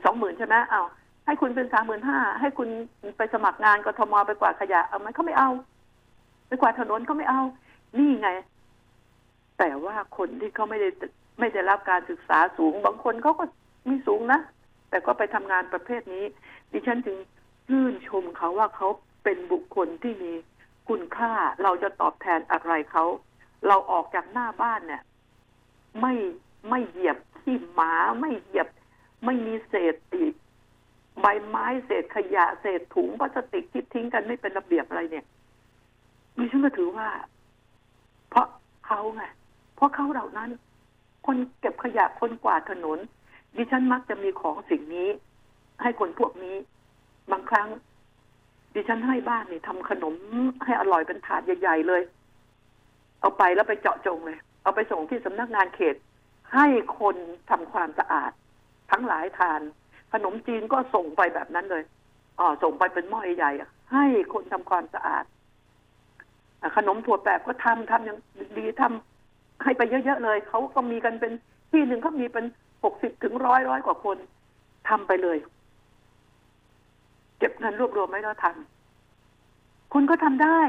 [0.05, 0.81] สองหมื่นใช่ไหมเอา
[1.25, 2.69] ให้คุณเป็นสามหมื่นห้าให้คุณ
[3.17, 5.49] ไปสมัครงานกทมไปกวาดขยะเอาไหมเขาไม่เอา
[6.47, 7.41] ไปกวาดถนนเขาไม่เอา
[7.97, 8.29] นี่ไง
[9.57, 10.89] แต่ว่าคนที่เขาไม่ได้
[11.39, 13.43] ไม่ได้รับการศึกษาสูง บางคนเขาก็
[13.89, 14.39] มีสูงนะ
[14.89, 16.23] แต่ก็ไปทำงานประเภทนี้
[16.71, 17.17] ดิฉันจึง
[17.71, 18.87] ยื่นชมเขาว่าเขา
[19.23, 20.33] เป็นบุคคลที่มี
[20.89, 21.33] คุณค่า
[21.63, 23.05] เราจะตอบแทนอะไรเขา
[23.67, 25.01] เราออกจากหน้าบ้านเนี่ย
[26.01, 26.13] ไม่
[26.69, 28.67] ไม่เหยียบขี้หมาไม่เหยียบ
[29.25, 30.33] ไม่มีเศษอีก
[31.21, 35.25] ใบไม้เศษขยะเศษถุงพลาสติกที่ทิ้งกันไม่เป็นระเบียบอะไรเนี่ย
[36.37, 37.07] ดิฉันก็ถือว่า
[38.29, 38.47] เพราะ
[38.87, 39.23] เขาไง
[39.75, 40.49] เพราะเขาเหล่านั้น
[41.25, 42.99] คนเก็บขยะคนกวาดถนน
[43.55, 45.09] ดิฉันมักจะมีของสิ่งนี้
[45.81, 46.55] ให้คนพวกนี้
[47.31, 47.67] บางครั้ง
[48.73, 50.13] ดิฉันให้บ้านนี่ทำขนม
[50.65, 52.01] ให้อร่อยเป็นถาดใหญ่ ๆ เลย
[53.19, 55.95] เอาไปแล้วไปเจาะจงเลย เอาไปส่งที่สำนักงานเขต
[56.53, 56.67] ให้
[56.99, 57.15] คน
[57.49, 58.31] ทำความสะอาด
[58.91, 59.61] ทั้งหลายทาน
[60.13, 61.83] ขนมจีนก็ส่งไปแบบนั้นเลย
[62.39, 63.51] อ๋อส่งไปเป็นหม้อใหญ่
[63.93, 65.23] ให้คนทำความสะอาด
[66.77, 68.17] ขนมถั่วแปบก็ทำทำอย่าง
[68.57, 71.31] ดีทำให้ไปเยอะ ๆ เลยเขาก็มีกันเป็น
[71.71, 72.45] ที่หนึ่งเขามีเป็น
[72.83, 74.17] หกสิบถึงร้อยร้อยกว่าคน
[74.89, 75.37] ทำไปเลย
[77.39, 80.59] เก็บเงินรวบรวมไว้แล้วทำคุณก็ทำได้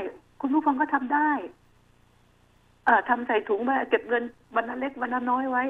[0.41, 1.31] คุณผู้ฟังก็ทำได้
[2.87, 4.25] เอ่อทำใส่ถุงไว้เก็บเงิน
[4.55, 5.65] วันละเล็กวันละน้อยไว้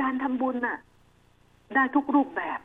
[0.00, 0.78] การทำบุญน่ะ
[1.74, 2.60] ได้ทุกรูปแบบ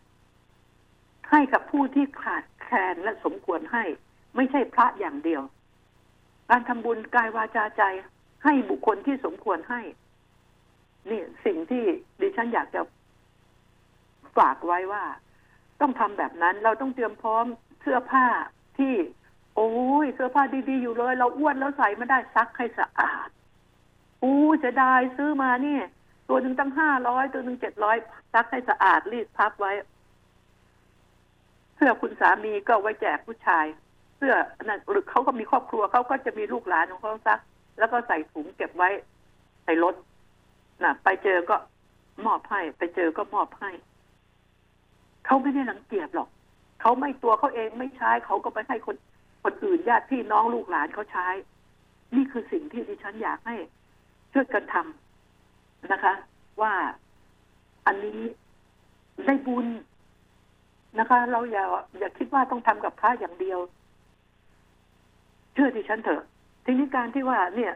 [1.31, 3.83] ให้กับผู้ที่ขาดแคลนและสมควรให้
[4.35, 5.41] ไม่ใช่พระอย่างเดียว
[6.49, 7.83] การทำบุญกายวาจาใจ
[8.43, 9.81] ให้บุคคลที่สมควรให้
[11.09, 11.83] นี่สิ่งที่
[12.21, 12.81] ดิฉันอยากจะ
[14.37, 15.03] ฝากไว้ว่า
[15.81, 17.45] ต้องทำแบบนั้น เราต้องเตรียมพร้อม
[17.81, 18.25] เสื้อผ้า
[18.77, 18.93] ที่
[19.59, 19.71] โอ้
[20.05, 23.29] ยเสื้อผ้าดีๆอยู่เลย เราอ้วนแล้วใส่ไม่ได้ซักให้สะอาด
[24.23, 25.83] อู้จะได้ซื้อมาเนี่ย
[26.29, 27.97] ตัวหนึ่งตั้งห้าร้อยตัวหนึ่งเจ็ดร้อย
[28.33, 29.71] ซักให้สะอาดรีดพับไว้
[31.75, 33.65] เสื้อคุณสามีก็ไว้แจกผู้ชาย
[34.17, 34.33] เสื้อ
[34.63, 37.39] นั่นหรือเขาก็มีครอบครัวเขาก็จะมีลูกหลานของเขาซัก
[37.79, 38.89] แล้วก็ใส่ถุงเก็บไว้
[39.65, 39.95] ในรถ
[40.83, 41.55] น่ะไปเจอก็
[42.25, 43.71] มอบให้ ไปเจอก็มอบให้
[45.25, 46.29] เขาไม่ได้รังเกียจหรอก
[46.81, 48.95] เขาไม่ตัวเขาเองไม่ใช้เขาก็ไปให้คน
[49.43, 51.27] คนอื่นญาติพี่น้องลูกหลานเขาใช้
[52.15, 53.55] นี่คือสิ่งที่ดิฉันอยากให้
[54.33, 56.13] ช่วยกันทำนะคะ
[56.61, 56.73] ว่า
[57.85, 58.19] อันนี้
[59.25, 59.67] ได้บุญ
[60.99, 61.65] นะคะ เราอย่า
[61.99, 63.59] อย่าคิดว่าต้องทำกับพระอย่างเดียว
[65.53, 66.23] เชื่อดิฉันเถอะ
[66.65, 67.73] ทีนี้การที่ว่า เนี่ย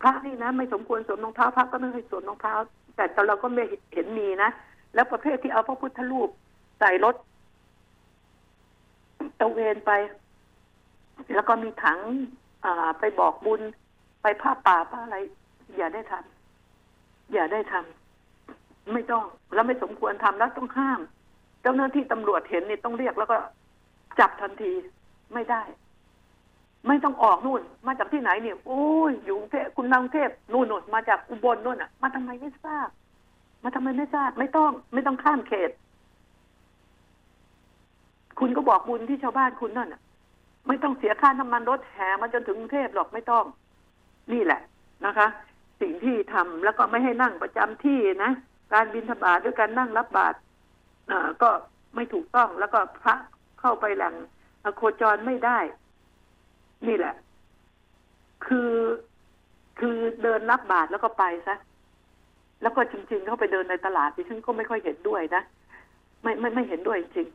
[0.00, 2.54] พระนี่นะไม่สมควรสวมรองเท้าพระก็ไม่ให้สวมรองเท้า
[2.96, 4.50] แต่เราก็ไม่เห็นมีนะ
[4.94, 6.28] แล้วประเภทที่เอาพระพุทธรูป
[6.80, 7.14] ใส่รถ
[9.40, 9.90] ตระเวนไป
[11.34, 11.98] แล้วก็มีถัง
[12.98, 13.60] ไปบอกบุญ
[14.22, 15.18] ไปผ้าป่าผ้าอะไร
[15.76, 21.00] อย่าได้ทำอย่าได้ทำไม่ต้อง แล้วไม่สมควรทำแล้วต้องห้าม
[21.62, 23.36] เจ้าหน้าที่ตำรวจเห็นนี่ต้องเรียกแล้วก็
[24.18, 24.72] จับทันที
[25.34, 25.62] ไม่ได้
[26.88, 32.88] ไม่ต้องออกนู่น มาจากที่ไหนเนี่ยโอ้ยอยู่เทพคุณมางเทพนู่นนู่นมาจากอุบลนู่นอะ มาทำไมไม่ทราบ
[33.62, 35.70] มาทำไมไม่ทราบ ไม่ต้อง ไม่ต้องข้ามเขต
[38.38, 40.00] คุณก็บอกบุญที่ชาวบ้านคุณนั่นอะ
[40.70, 43.44] ไม่ต้องเสียค่าน้ำมันรถแห่มาจนถึงกรุงเทพหรอกไม่ต้อง
[44.32, 44.60] นี่แหละ
[45.06, 45.26] นะคะ
[45.80, 48.32] สิ่งที่ทำแล้วก็ไม่ให้นั่งประจำที่นะ
[48.72, 50.36] การบินทบาทด้วยการนั่งรับบาตร
[51.42, 51.50] ก็
[51.94, 53.14] ไม่ถูกต้องแล้วก็พระ
[53.60, 54.14] เข้าไปแหล่ง
[54.76, 55.58] โคจรไม่ได้
[56.86, 57.14] นี่แหละ
[58.46, 58.72] คือ
[59.80, 61.56] คือเดินรับบาตรแล้วก็ไปซะ
[62.62, 65.42] แล้วก็จริง ๆ เข้าไปเดินในตลาดดิฉันก็ไม่ค่อยเห็นด้วยนะ
[66.22, 67.28] ไม่ไม่ไม่เห็นด้วยจริง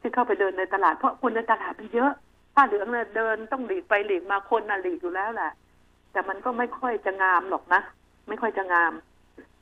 [0.00, 2.12] ที่เข้าไปเดินในตลาดเพราะคนในตลาดมันเยอะ
[2.54, 5.52] ผ้าเหลืองเนี่ยเดินต้องหลีกไปหลีกมาคนน่ะหลีกอยู่แล้วแหละ
[6.12, 7.80] แต่มันก็ไม่ค่อยจะงามหรอกนะ
[8.28, 8.92] ไม่ค่อยจะงาม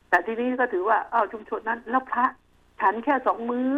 [0.08, 2.24] แต่ทีนี้ก็ถือว่าอ้าวชุมชนนั้น แล้วพระ
[2.80, 3.74] ฉันแค่สองมือ้อ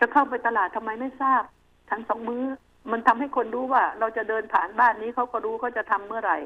[0.00, 1.42] จะเข้าไปตลาดทำไมไม่ทราบ
[1.88, 2.44] ฉันสองมือ้อ
[2.92, 6.38] มันทำให้คนรู้ว่า เราจะเดินผ่านบ้านนี้เขาก็รู้เขาจะทำเมื่อไหร่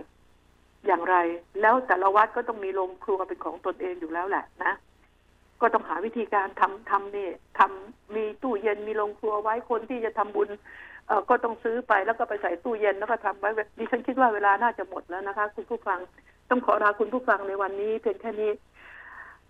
[0.86, 1.16] อย่างไร
[1.60, 4.72] แล้วแต่ละวัดก็ต้องมีโรงครัวเป็นของตนเองอยู่แล้วแหละนะ
[5.60, 10.48] ก็ต้องหาวิธีการทำทำนี่ทำมีตู้เย็นมีโรงครัวไว้คนที่จะทำบุญ
[11.28, 15.98] ก็ต้องซื้อไปแล้วก็ไปใส่ตู้เย็นแล้วก็ทำไว้ดิฉันคิดว่าเวลาน่าจะหมดแล้วนะคะ คุณผู้ฟัง
[16.50, 18.50] ต้องขอลาคุณผู้ฟังในวันนี้เพียงแค่นี้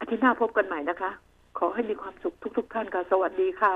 [0.00, 1.10] อาทิตย์หน้าพบกันใหม่นะคะ
[1.58, 3.74] ขอให้มีความสุขทุก ๆ ท่านค่ะ สวัสดีค่ะ